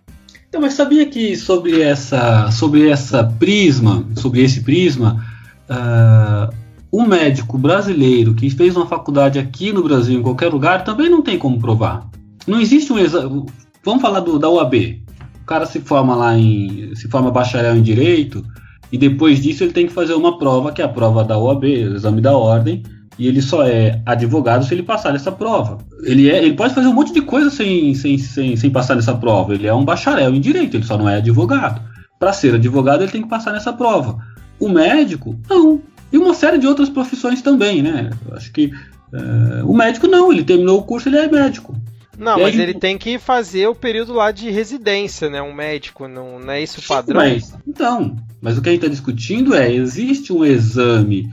[0.48, 5.24] Então, mas sabia que sobre essa, sobre essa prisma, sobre esse prisma,
[5.68, 6.54] uh,
[6.92, 11.20] um médico brasileiro que fez uma faculdade aqui no Brasil, em qualquer lugar, também não
[11.20, 12.08] tem como provar.
[12.46, 13.44] Não existe um exame.
[13.84, 15.02] Vamos falar do, da UAB.
[15.42, 16.94] O cara se forma lá em.
[16.94, 18.44] se forma bacharel em direito,
[18.90, 21.64] e depois disso ele tem que fazer uma prova, que é a prova da UAB,
[21.64, 22.82] o exame da ordem,
[23.18, 25.78] e ele só é advogado se ele passar nessa prova.
[26.02, 29.14] Ele, é, ele pode fazer um monte de coisa sem, sem, sem, sem passar nessa
[29.14, 29.54] prova.
[29.54, 31.80] Ele é um bacharel em direito, ele só não é advogado.
[32.18, 34.18] Para ser advogado, ele tem que passar nessa prova.
[34.58, 35.80] O médico, não.
[36.12, 38.10] E uma série de outras profissões também, né?
[38.28, 38.70] Eu acho que
[39.12, 41.74] é, o médico não, ele terminou o curso, ele é médico.
[42.18, 45.42] Não, e mas aí, ele tem que fazer o período lá de residência, né?
[45.42, 47.20] Um médico, não, não é isso o padrão?
[47.20, 51.28] Mas, então, mas o que a gente está discutindo é, existe um exame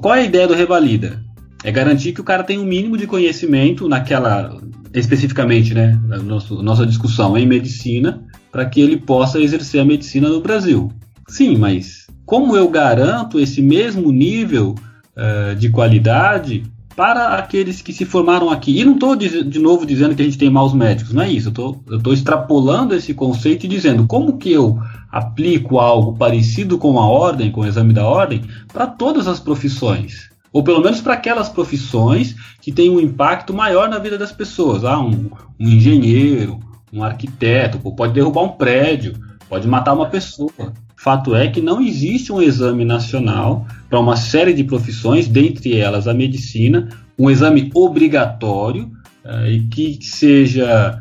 [0.00, 1.22] qual é a ideia do revalida?
[1.64, 4.56] É garantir que o cara tem um mínimo de conhecimento naquela,
[4.94, 8.22] especificamente, né, nosso, nossa discussão em medicina,
[8.52, 10.92] para que ele possa exercer a medicina no Brasil.
[11.28, 14.74] Sim, mas como eu garanto esse mesmo nível
[15.16, 16.64] uh, de qualidade
[16.98, 18.80] para aqueles que se formaram aqui?
[18.80, 21.30] E não estou de, de, novo dizendo que a gente tem maus médicos, não é
[21.30, 21.52] isso.
[21.56, 24.76] Eu estou extrapolando esse conceito e dizendo como que eu
[25.08, 28.42] aplico algo parecido com a ordem, com o exame da ordem,
[28.72, 30.28] para todas as profissões.
[30.52, 34.84] Ou pelo menos para aquelas profissões que têm um impacto maior na vida das pessoas.
[34.84, 35.30] Ah, um,
[35.60, 36.58] um engenheiro,
[36.92, 39.14] um arquiteto, pode derrubar um prédio,
[39.48, 40.72] pode matar uma pessoa.
[40.98, 46.08] Fato é que não existe um exame nacional para uma série de profissões, dentre elas
[46.08, 48.90] a medicina, um exame obrigatório
[49.24, 51.00] eh, e que seja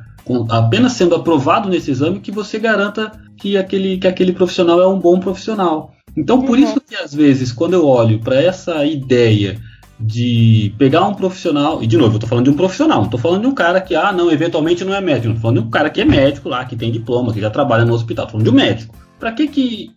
[0.51, 4.99] apenas sendo aprovado nesse exame que você garanta que aquele, que aquele profissional é um
[4.99, 5.91] bom profissional.
[6.15, 6.63] Então, por uhum.
[6.63, 9.59] isso que às vezes, quando eu olho para essa ideia
[9.99, 13.19] de pegar um profissional, e de novo, eu estou falando de um profissional, não estou
[13.19, 15.71] falando de um cara que, ah, não, eventualmente não é médico, estou falando de um
[15.71, 18.45] cara que é médico lá, que tem diploma, que já trabalha no hospital, estou falando
[18.45, 18.95] de um médico.
[19.19, 19.91] Para que que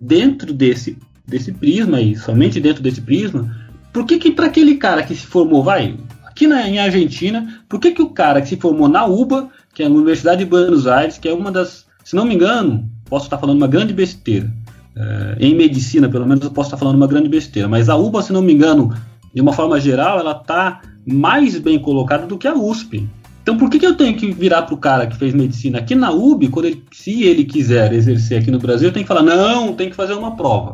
[0.00, 0.96] dentro desse,
[1.26, 3.54] desse prisma aí, somente dentro desse prisma,
[3.92, 7.80] por que que para aquele cara que se formou, vai, aqui na, em Argentina, por
[7.80, 10.86] que que o cara que se formou na UBA, que é a Universidade de Buenos
[10.86, 14.50] Aires, que é uma das se não me engano, posso estar falando uma grande besteira.
[14.96, 17.68] É, em medicina, pelo menos, eu posso estar falando uma grande besteira.
[17.68, 18.94] Mas a UBA, se não me engano,
[19.32, 23.08] de uma forma geral, ela está mais bem colocada do que a USP.
[23.42, 25.94] Então, por que, que eu tenho que virar para o cara que fez medicina aqui
[25.94, 29.22] na UB, quando ele, se ele quiser exercer aqui no Brasil, eu tenho que falar,
[29.22, 30.72] não, tem que fazer uma prova.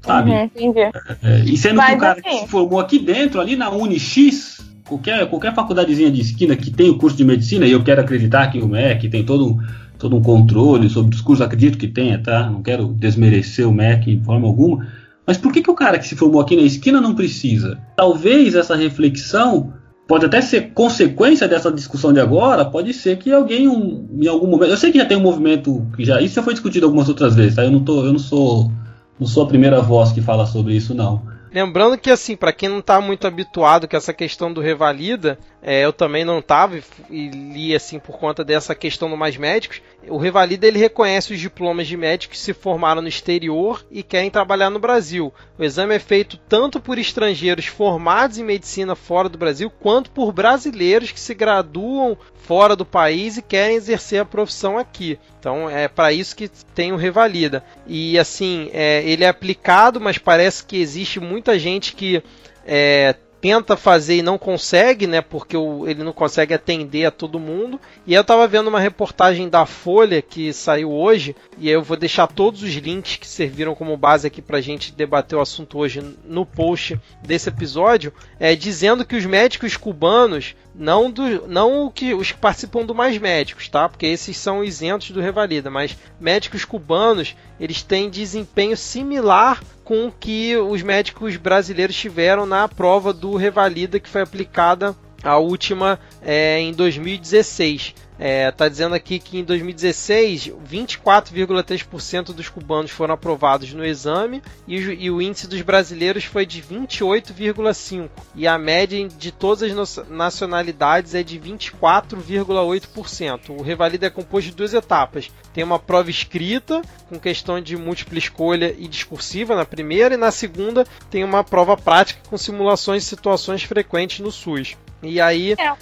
[0.00, 0.30] Sabe?
[0.30, 0.80] Uhum, entendi.
[1.22, 2.38] É, e sendo Mas, que o cara assim...
[2.38, 6.88] que se formou aqui dentro, ali na Unix, qualquer, qualquer faculdadezinha de esquina que tem
[6.88, 9.58] o curso de medicina, e eu quero acreditar que o MEC tem todo um
[9.98, 12.48] todo um controle sobre os cursos, acredito que tenha, tá?
[12.48, 14.86] Não quero desmerecer o MEC de forma alguma.
[15.26, 17.78] Mas por que, que o cara que se formou aqui na esquina não precisa?
[17.96, 19.72] Talvez essa reflexão
[20.06, 24.46] pode até ser consequência dessa discussão de agora, pode ser que alguém um, em algum
[24.46, 24.70] momento.
[24.70, 26.20] Eu sei que já tem um movimento que já.
[26.20, 27.64] Isso já foi discutido algumas outras vezes, tá?
[27.64, 28.70] Eu não, tô, eu não sou.
[29.18, 31.22] Não sou a primeira voz que fala sobre isso, não.
[31.52, 35.84] Lembrando que, assim, para quem não está muito habituado com essa questão do revalida, é,
[35.84, 36.78] eu também não estava
[37.10, 41.40] e li, assim, por conta dessa questão do Mais Médicos, o Revalida ele reconhece os
[41.40, 45.34] diplomas de médicos que se formaram no exterior e querem trabalhar no Brasil.
[45.58, 50.32] O exame é feito tanto por estrangeiros formados em medicina fora do Brasil, quanto por
[50.32, 55.18] brasileiros que se graduam fora do país e querem exercer a profissão aqui.
[55.40, 57.64] Então é para isso que tem o Revalida.
[57.86, 62.22] E assim, é, ele é aplicado, mas parece que existe muita gente que
[62.66, 65.20] é, tenta fazer e não consegue, né?
[65.20, 67.78] Porque o, ele não consegue atender a todo mundo.
[68.06, 72.26] E eu tava vendo uma reportagem da Folha que saiu hoje, e eu vou deixar
[72.26, 76.46] todos os links que serviram como base aqui pra gente debater o assunto hoje no
[76.46, 82.38] post desse episódio, é, dizendo que os médicos cubanos não, do, não que, os que
[82.38, 83.88] participam do Mais Médicos, tá?
[83.90, 90.12] Porque esses são isentos do Revalida, mas médicos cubanos, eles têm desempenho similar com o
[90.12, 94.96] que os médicos brasileiros tiveram na prova do Revalida que foi aplicada
[95.26, 97.94] a última é, em 2016.
[98.18, 104.76] É, tá dizendo aqui que em 2016, 24,3% dos cubanos foram aprovados no exame e,
[104.76, 108.08] e, o índice dos brasileiros foi de 28,5%.
[108.34, 113.50] E a média de todas as nacionalidades é de 24,8%.
[113.50, 115.30] O Revalida é composto de duas etapas.
[115.52, 120.30] Tem uma prova escrita, com questão de múltipla escolha e discursiva na primeira, e na
[120.30, 124.74] segunda tem uma prova prática com simulações de situações frequentes no SUS.
[125.08, 125.74] E aí, é.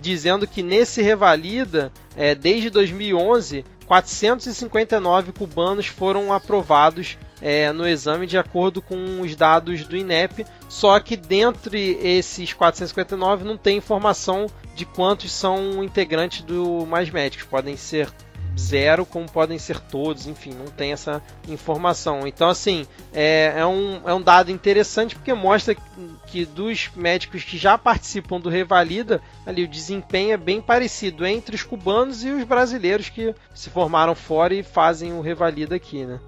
[0.00, 8.38] dizendo que nesse Revalida, é, desde 2011, 459 cubanos foram aprovados é, no exame de
[8.38, 14.84] acordo com os dados do INEP, só que dentre esses 459 não tem informação de
[14.84, 17.46] quantos são integrantes do Mais Médicos.
[17.46, 18.08] Podem ser
[18.58, 22.26] zero, como podem ser todos, enfim, não tem essa informação.
[22.26, 25.76] Então, assim, é, é, um, é um dado interessante porque mostra
[26.26, 31.54] que dos médicos que já participam do Revalida, ali o desempenho é bem parecido entre
[31.54, 36.20] os cubanos e os brasileiros que se formaram fora e fazem o Revalida aqui, né?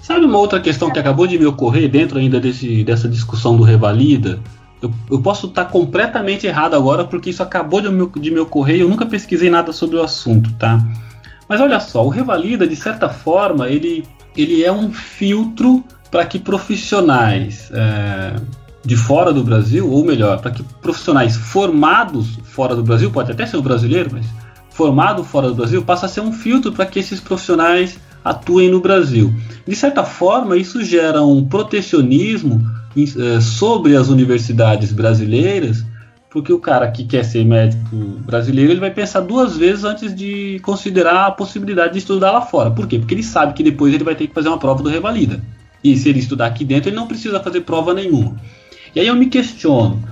[0.00, 3.64] Sabe uma outra questão que acabou de me ocorrer dentro ainda desse, dessa discussão do
[3.64, 4.40] Revalida?
[4.80, 8.76] Eu, eu, posso estar completamente errado agora porque isso acabou de me, de me ocorrer
[8.76, 10.78] e eu nunca pesquisei nada sobre o assunto, tá?
[11.48, 14.04] Mas olha só, o Revalida, de certa forma, ele,
[14.36, 18.36] ele é um filtro para que profissionais é,
[18.84, 23.46] de fora do Brasil, ou melhor, para que profissionais formados fora do Brasil, pode até
[23.46, 24.26] ser um brasileiro, mas
[24.70, 28.80] formado fora do Brasil, passa a ser um filtro para que esses profissionais atuem no
[28.80, 29.32] Brasil.
[29.66, 32.60] De certa forma, isso gera um protecionismo
[32.96, 35.84] é, sobre as universidades brasileiras
[36.30, 40.58] porque o cara que quer ser médico brasileiro, ele vai pensar duas vezes antes de
[40.62, 42.70] considerar a possibilidade de estudar lá fora.
[42.70, 42.98] Por quê?
[42.98, 45.42] Porque ele sabe que depois ele vai ter que fazer uma prova do Revalida.
[45.82, 48.36] E se ele estudar aqui dentro, ele não precisa fazer prova nenhuma.
[48.94, 50.02] E aí eu me questiono,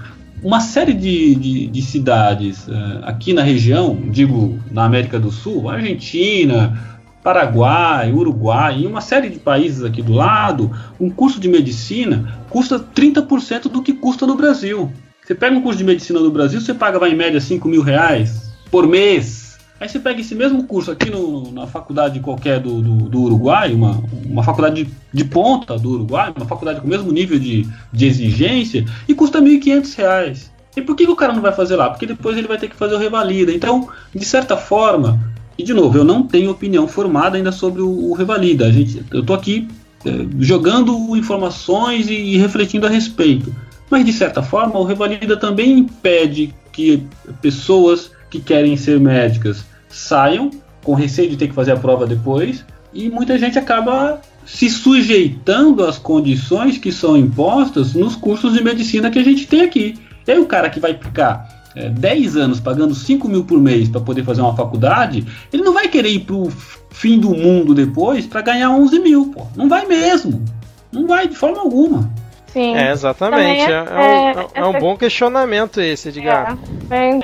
[0.42, 5.68] uma série de, de, de cidades uh, aqui na região, digo na América do Sul,
[5.70, 6.78] Argentina,
[7.22, 12.78] Paraguai, Uruguai e uma série de países aqui do lado, um curso de medicina custa
[12.78, 14.92] 30% do que custa no Brasil.
[15.24, 17.80] Você pega um curso de medicina no Brasil, você paga vai, em média 5 mil
[17.80, 19.58] reais por mês.
[19.80, 23.72] Aí você pega esse mesmo curso aqui no, na faculdade qualquer do, do, do Uruguai,
[23.72, 27.66] uma, uma faculdade de, de, ponta do Uruguai, uma faculdade com o mesmo nível de,
[27.92, 30.52] de exigência, e custa 1.500 reais.
[30.76, 31.88] E por que, que o cara não vai fazer lá?
[31.88, 33.52] Porque depois ele vai ter que fazer o revalida.
[33.52, 35.18] Então, de certa forma,
[35.56, 38.66] e de novo, eu não tenho opinião formada ainda sobre o, o revalida.
[38.66, 39.68] A gente, eu estou aqui
[40.04, 43.54] é, jogando informações e, e refletindo a respeito.
[43.90, 47.06] Mas de certa forma, o Revalida também impede que
[47.40, 50.50] pessoas que querem ser médicas saiam
[50.82, 55.84] com receio de ter que fazer a prova depois, e muita gente acaba se sujeitando
[55.84, 59.98] às condições que são impostas nos cursos de medicina que a gente tem aqui.
[60.26, 63.88] E aí o cara que vai ficar é, 10 anos pagando 5 mil por mês
[63.88, 66.52] para poder fazer uma faculdade, ele não vai querer ir para o
[66.90, 69.46] fim do mundo depois para ganhar 11 mil, pô.
[69.56, 70.44] Não vai mesmo.
[70.92, 72.12] Não vai de forma alguma.
[72.54, 72.76] Sim.
[72.76, 73.62] É, exatamente.
[73.62, 76.56] É, é, um, é, é um bom questionamento esse, Edgar.
[76.88, 77.18] É,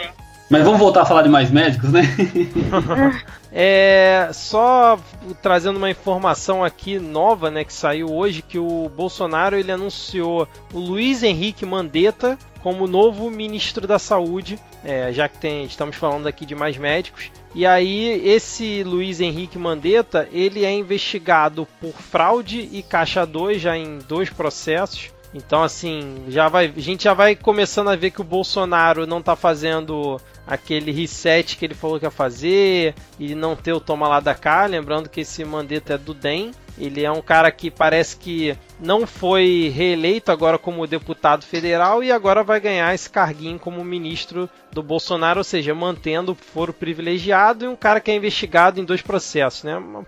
[0.50, 2.02] Mas vamos voltar a falar de mais médicos, né?
[3.52, 4.98] é, só
[5.40, 10.78] trazendo uma informação aqui nova, né, que saiu hoje, que o Bolsonaro ele anunciou o
[10.80, 16.44] Luiz Henrique Mandetta como novo ministro da Saúde, é, já que tem, estamos falando aqui
[16.44, 17.30] de mais médicos.
[17.54, 23.76] E aí esse Luiz Henrique Mandetta, ele é investigado por fraude e caixa 2 já
[23.76, 25.12] em dois processos.
[25.32, 29.22] Então, assim, já vai, a gente já vai começando a ver que o Bolsonaro não
[29.22, 34.08] tá fazendo aquele reset que ele falou que ia fazer e não ter o toma
[34.08, 34.66] lá da cá.
[34.66, 36.50] Lembrando que esse Mandetta é do DEM.
[36.80, 42.10] Ele é um cara que parece que não foi reeleito agora como deputado federal e
[42.10, 47.64] agora vai ganhar esse carguinho como ministro do Bolsonaro, ou seja, mantendo o foro privilegiado
[47.64, 49.76] e um cara que é investigado em dois processos, né?
[49.76, 50.06] Uma,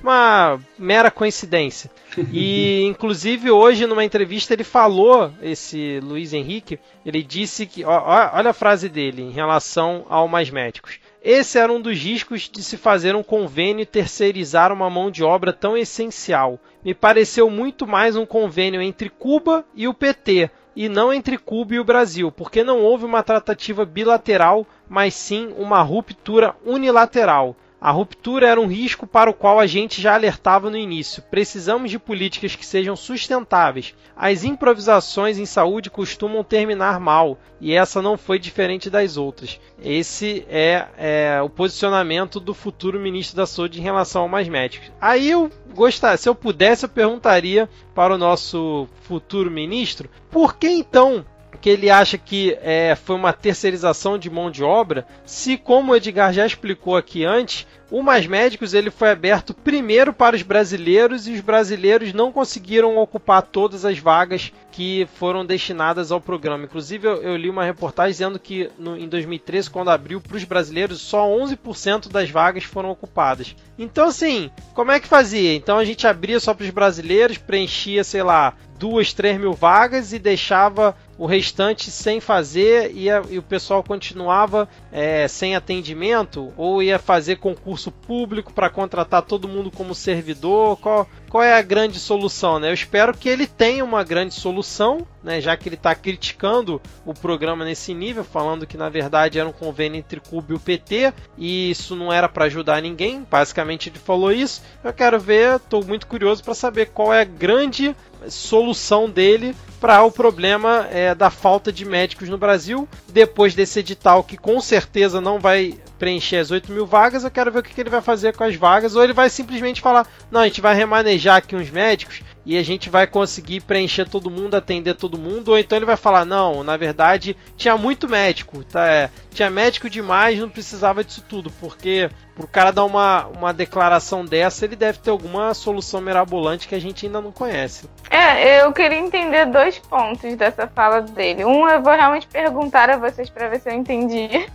[0.00, 1.90] uma mera coincidência.
[2.32, 8.50] E inclusive hoje numa entrevista ele falou esse Luiz Henrique, ele disse que ó, olha
[8.50, 10.98] a frase dele em relação ao mais médicos.
[11.22, 15.24] Esse era um dos riscos de se fazer um convênio e terceirizar uma mão de
[15.24, 16.60] obra tão essencial.
[16.84, 21.74] Me pareceu muito mais um convênio entre Cuba e o PT e não entre Cuba
[21.74, 27.56] e o Brasil, porque não houve uma tratativa bilateral, mas sim uma ruptura unilateral.
[27.80, 31.22] A ruptura era um risco para o qual a gente já alertava no início.
[31.22, 33.94] Precisamos de políticas que sejam sustentáveis.
[34.16, 39.60] As improvisações em saúde costumam terminar mal, e essa não foi diferente das outras.
[39.80, 44.90] Esse é, é o posicionamento do futuro ministro da Saúde em relação ao mais médicos.
[45.00, 50.68] Aí eu gostaria, se eu pudesse, eu perguntaria para o nosso futuro ministro por que
[50.68, 51.24] então
[51.60, 55.96] que ele acha que é, foi uma terceirização de mão de obra, se, como o
[55.96, 61.26] Edgar já explicou aqui antes, o Mais Médicos ele foi aberto primeiro para os brasileiros
[61.26, 66.64] e os brasileiros não conseguiram ocupar todas as vagas que foram destinadas ao programa.
[66.64, 70.44] Inclusive, eu, eu li uma reportagem dizendo que no, em 2013, quando abriu para os
[70.44, 73.56] brasileiros, só 11% das vagas foram ocupadas.
[73.78, 75.54] Então, assim, como é que fazia?
[75.54, 80.12] Então a gente abria só para os brasileiros, preenchia, sei lá, duas, três mil vagas
[80.12, 86.98] e deixava o restante sem fazer e, o pessoal continuava é, sem atendimento ou ia
[86.98, 90.76] fazer concurso público para contratar todo mundo como servidor?
[90.76, 92.60] Qual, qual é a grande solução?
[92.60, 92.70] Né?
[92.70, 97.12] Eu espero que ele tenha uma grande solução, né, já que ele está criticando o
[97.12, 101.12] programa nesse nível, falando que na verdade era um convênio entre Cuba e o PT
[101.36, 103.26] e isso não era para ajudar ninguém.
[103.28, 104.62] Basicamente ele falou isso.
[104.84, 107.94] Eu quero ver, estou muito curioso para saber qual é a grande
[108.28, 112.88] solução dele para o problema é, da falta de médicos no Brasil.
[113.08, 117.50] Depois desse edital, que com certeza não vai preencher as 8 mil vagas, eu quero
[117.50, 118.94] ver o que, que ele vai fazer com as vagas.
[118.94, 122.62] Ou ele vai simplesmente falar: não, a gente vai remanejar aqui uns médicos e a
[122.62, 126.64] gente vai conseguir preencher todo mundo, atender todo mundo, ou então ele vai falar: não,
[126.64, 128.86] na verdade tinha muito médico, tá?
[128.86, 134.24] É, tinha médico demais, não precisava disso tudo, porque pro cara dar uma, uma declaração
[134.24, 137.90] dessa, ele deve ter alguma solução mirabolante que a gente ainda não conhece.
[138.08, 141.44] É, eu queria entender dois pontos dessa fala dele.
[141.44, 144.48] Um, eu vou realmente perguntar a vocês para ver se eu entendi.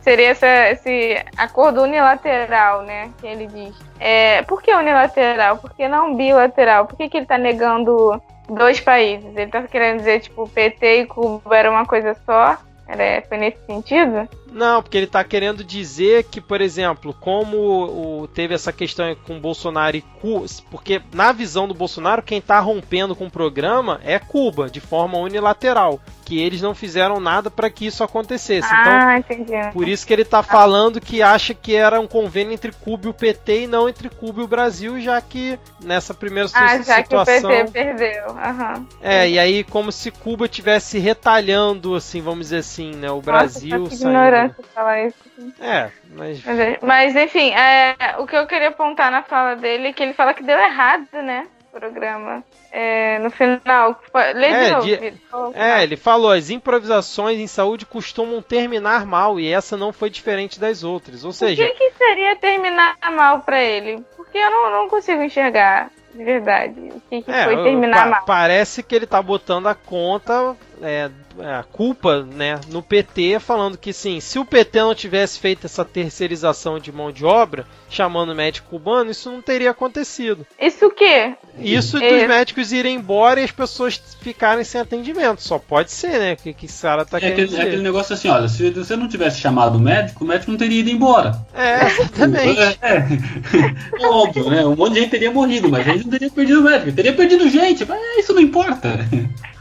[0.00, 3.10] Seria essa, esse acordo unilateral, né?
[3.18, 3.76] Que ele diz.
[3.98, 5.58] É, por que unilateral?
[5.58, 6.86] Por que não bilateral?
[6.86, 9.26] Por que, que ele está negando dois países?
[9.26, 12.56] Ele está querendo dizer, tipo, PT e Cuba era uma coisa só?
[12.86, 14.28] Era, foi nesse sentido?
[14.52, 19.40] Não, porque ele está querendo dizer que, por exemplo, como o, teve essa questão com
[19.40, 24.18] Bolsonaro e Cuba, porque na visão do Bolsonaro, quem está rompendo com o programa é
[24.18, 28.68] Cuba, de forma unilateral, que eles não fizeram nada para que isso acontecesse.
[28.70, 29.72] Ah, então, entendi.
[29.72, 33.10] por isso que ele está falando que acha que era um convênio entre Cuba e
[33.10, 36.96] o PT e não entre Cuba e o Brasil, já que nessa primeira ah, já
[36.96, 37.50] situação.
[37.50, 38.28] Que o PT perdeu.
[38.28, 38.86] Uhum.
[39.00, 43.78] É, e aí como se Cuba estivesse retalhando, assim, vamos dizer assim, né, o Brasil.
[43.78, 43.94] Nossa,
[44.40, 45.18] saindo falar isso.
[45.60, 46.42] É, mas.
[46.82, 50.34] Mas, enfim, é, o que eu queria apontar na fala dele é que ele fala
[50.34, 51.46] que deu errado, né?
[51.72, 52.42] O programa.
[52.70, 54.00] É, no final.
[54.34, 54.86] Lê é, de novo.
[54.86, 55.58] De...
[55.58, 60.60] É, ele falou: as improvisações em saúde costumam terminar mal e essa não foi diferente
[60.60, 61.24] das outras.
[61.24, 61.62] Ou seja.
[61.62, 64.04] O que, que seria terminar mal para ele?
[64.16, 66.80] Porque eu não, não consigo enxergar de verdade.
[66.80, 68.24] O que, que é, foi terminar pa mal?
[68.24, 73.78] Parece que ele tá botando a conta é, é, a culpa né, no PT, falando
[73.78, 78.34] que sim, se o PT não tivesse feito essa terceirização de mão de obra, chamando
[78.34, 80.46] médico cubano, isso não teria acontecido.
[80.60, 81.34] Isso o quê?
[81.58, 82.18] Isso é.
[82.18, 85.42] dos médicos irem embora e as pessoas ficarem sem atendimento.
[85.42, 86.36] Só pode ser, né?
[86.36, 87.60] Que, que Sara tá é querendo aquele, dizer.
[87.60, 90.58] É aquele negócio assim, olha, se você não tivesse chamado o médico, o médico não
[90.58, 91.38] teria ido embora.
[91.54, 92.78] É, exatamente.
[92.82, 94.02] É, é.
[94.02, 94.64] é óbvio, né?
[94.64, 96.92] Um monte de gente teria morrido, mas a gente não teria perdido o médico.
[96.92, 98.98] Teria perdido gente, mas isso não importa.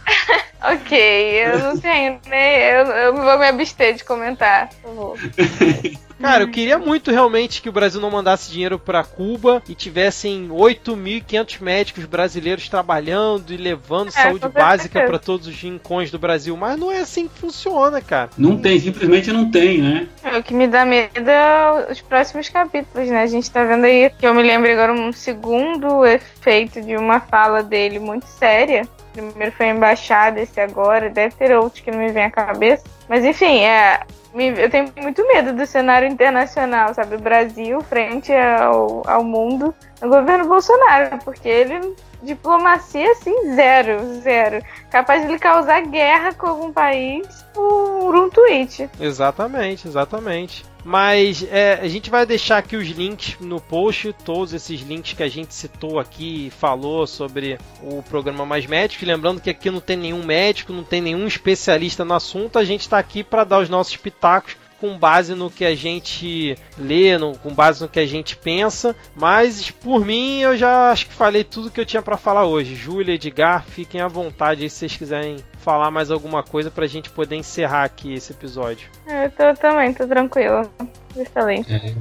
[0.60, 2.82] Ok, eu não tenho, né?
[2.82, 5.18] Eu, eu vou me abster de comentar, por favor.
[6.20, 10.50] Cara, eu queria muito realmente que o Brasil não mandasse dinheiro para Cuba e tivessem
[10.50, 16.56] 8.500 médicos brasileiros trabalhando e levando é, saúde básica para todos os rincões do Brasil,
[16.58, 18.30] mas não é assim que funciona, cara.
[18.38, 20.08] Não tem, simplesmente não tem, né?
[20.24, 23.22] É, o que me dá medo é os próximos capítulos, né?
[23.22, 27.20] A gente tá vendo aí que eu me lembro agora um segundo efeito de uma
[27.20, 28.88] fala dele muito séria
[29.18, 32.84] primeiro foi a embaixada, esse agora, deve ter outros que não me vem à cabeça.
[33.10, 34.02] Mas enfim, é,
[34.40, 37.16] eu tenho muito medo do cenário internacional, sabe?
[37.16, 44.64] O Brasil frente ao, ao mundo, o governo Bolsonaro, porque ele diplomacia assim zero, zero,
[44.90, 48.90] capaz de ele causar guerra com algum país por um tweet.
[49.00, 50.66] Exatamente, exatamente.
[50.88, 55.22] Mas é, a gente vai deixar aqui os links no post, todos esses links que
[55.22, 59.06] a gente citou aqui falou sobre o programa Mais Médico.
[59.06, 62.80] Lembrando que aqui não tem nenhum médico, não tem nenhum especialista no assunto, a gente
[62.80, 67.38] está aqui para dar os nossos pitacos com base no que a gente lê, no,
[67.38, 68.96] com base no que a gente pensa.
[69.14, 72.76] Mas por mim eu já acho que falei tudo que eu tinha para falar hoje.
[72.76, 75.36] Júlia, Edgar, fiquem à vontade aí se vocês quiserem
[75.68, 78.88] falar mais alguma coisa pra gente poder encerrar aqui esse episódio.
[79.06, 80.72] Eu tô também, tô tranquilo.
[81.14, 81.74] Excelente.
[81.74, 81.94] É,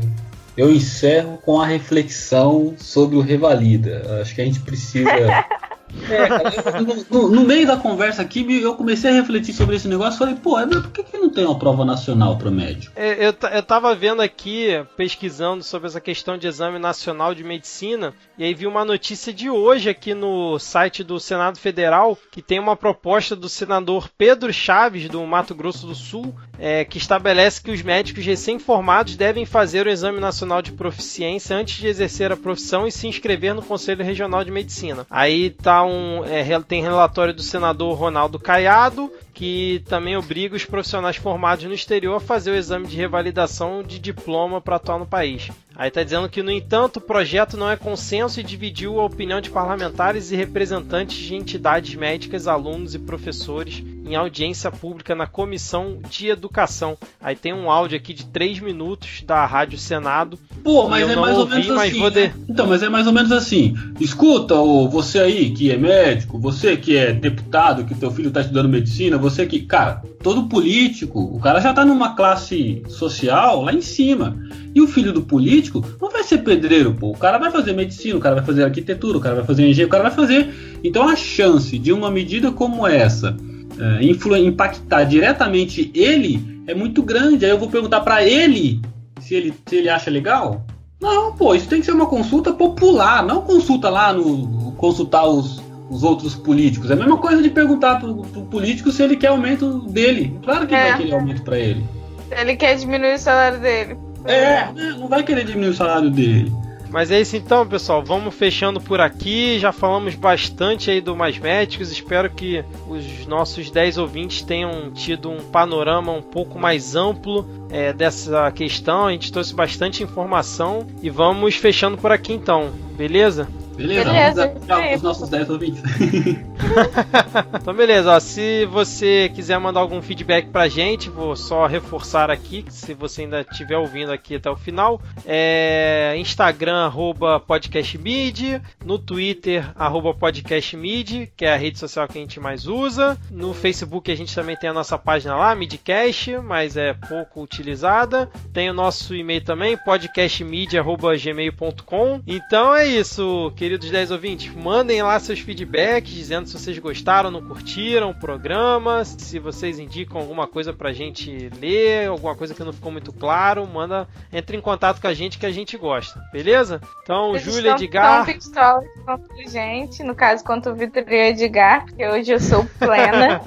[0.57, 4.21] eu encerro com a reflexão sobre o Revalida.
[4.23, 5.11] Acho que a gente precisa
[6.09, 10.18] É, no, no, meio da conversa aqui, eu comecei a refletir sobre esse negócio.
[10.18, 12.92] Falei, pô, por que, que não tem uma prova nacional para médico?
[12.97, 18.14] É, eu, eu tava vendo aqui, pesquisando sobre essa questão de exame nacional de medicina,
[18.38, 22.59] e aí vi uma notícia de hoje aqui no site do Senado Federal que tem
[22.59, 27.71] uma proposta do senador Pedro Chaves, do Mato Grosso do Sul, é, que estabelece que
[27.71, 32.87] os médicos recém-formados devem fazer o exame nacional de proficiência antes de exercer a profissão
[32.87, 35.07] e se inscrever no Conselho Regional de Medicina.
[35.11, 41.16] Aí tá um, é, tem relatório do senador Ronaldo Caiado, que também obriga os profissionais
[41.16, 45.51] formados no exterior a fazer o exame de revalidação de diploma para atuar no país.
[45.78, 49.43] Aí está dizendo que, no entanto, o projeto não é consenso e dividiu a opinião
[49.43, 55.99] de parlamentares e representantes de entidades médicas, alunos e professores em audiência pública na Comissão
[56.09, 56.97] de Educação.
[57.20, 60.39] Aí tem um áudio aqui de 3 minutos da Rádio Senado.
[60.64, 62.11] Pô, mas é mais ouvi, ou menos assim.
[62.11, 62.34] Né?
[62.49, 63.74] Então, mas é mais ou menos assim.
[64.01, 68.41] Escuta, ô, você aí que é médico, você que é deputado, que teu filho está
[68.41, 73.72] estudando medicina, você que, cara, todo político, o cara já está numa classe social lá
[73.72, 74.37] em cima.
[74.72, 77.11] E o filho do político não vai ser pedreiro, pô.
[77.11, 79.87] O cara vai fazer medicina, o cara vai fazer arquitetura, o cara vai fazer engenharia,
[79.87, 80.79] o cara vai fazer.
[80.85, 83.37] Então a chance de uma medida como essa
[83.79, 84.05] é,
[84.39, 87.45] impactar diretamente ele é muito grande.
[87.45, 88.81] Aí eu vou perguntar para ele
[89.20, 90.64] se ele se ele acha legal.
[91.01, 95.61] Não, pô, isso tem que ser uma consulta popular, não consulta lá no consultar os,
[95.89, 96.91] os outros políticos.
[96.91, 100.39] É a mesma coisa de perguntar pro, pro político se ele quer aumento dele.
[100.43, 100.91] Claro que é.
[100.91, 101.84] vai querer aumento para ele.
[102.30, 103.97] Ele quer diminuir o salário dele.
[104.24, 106.53] É, não vai querer diminuir o salário dele.
[106.91, 108.03] Mas é isso então, pessoal.
[108.03, 109.59] Vamos fechando por aqui.
[109.59, 111.91] Já falamos bastante aí do Mais Médicos.
[111.91, 117.93] Espero que os nossos 10 ouvintes tenham tido um panorama um pouco mais amplo é,
[117.93, 119.07] dessa questão.
[119.07, 120.87] A gente trouxe bastante informação.
[121.03, 123.49] E vamos fechando por aqui então, beleza?
[123.77, 125.83] Beleza, beleza vamos dar os nossos 10 ouvintes.
[127.61, 128.14] então, beleza.
[128.14, 133.22] Ó, se você quiser mandar algum feedback pra gente, vou só reforçar aqui, se você
[133.22, 141.33] ainda estiver ouvindo aqui até o final, é Instagram, arroba podcastmid, no Twitter, arroba podcastmid,
[141.37, 143.16] que é a rede social que a gente mais usa.
[143.31, 148.29] No Facebook a gente também tem a nossa página lá, midcast, mas é pouco utilizada.
[148.53, 152.22] Tem o nosso e-mail também, podcastmid.gmail.com.
[152.27, 157.33] Então é isso, que queridos 10 ouvintes, mandem lá seus feedbacks dizendo se vocês gostaram,
[157.33, 162.62] não curtiram o programa, se vocês indicam alguma coisa pra gente ler, alguma coisa que
[162.62, 166.23] não ficou muito claro, manda, entre em contato com a gente que a gente gosta,
[166.33, 166.81] beleza?
[167.03, 168.31] Então, Júlia Edgar.
[168.31, 172.64] Estão contra a gente, no caso, contra o Vitor e Edgar, porque hoje eu sou
[172.79, 173.41] plena.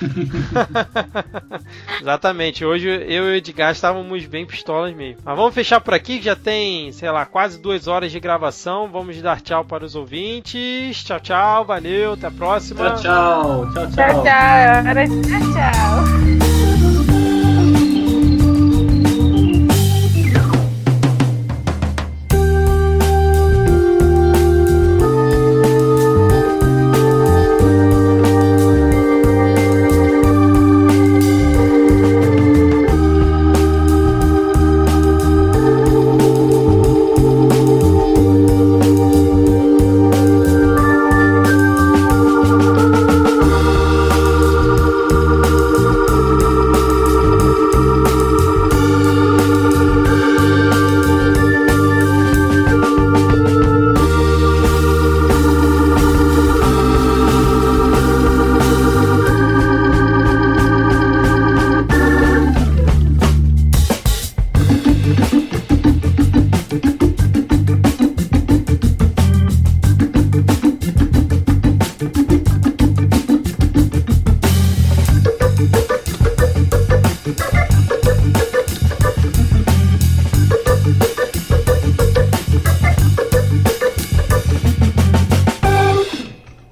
[2.00, 5.20] Exatamente, hoje eu e o Edgar estávamos bem pistolas mesmo.
[5.22, 8.88] Mas vamos fechar por aqui, que já tem, sei lá, quase duas horas de gravação.
[8.88, 11.04] Vamos dar tchau para os ouvintes.
[11.04, 11.64] Tchau, tchau.
[11.64, 12.14] Valeu.
[12.14, 12.92] Até a próxima.
[12.92, 13.72] Tchau, tchau.
[13.72, 13.94] Tchau, tchau.
[13.94, 15.06] Tchau, tchau.
[15.22, 17.31] tchau, tchau.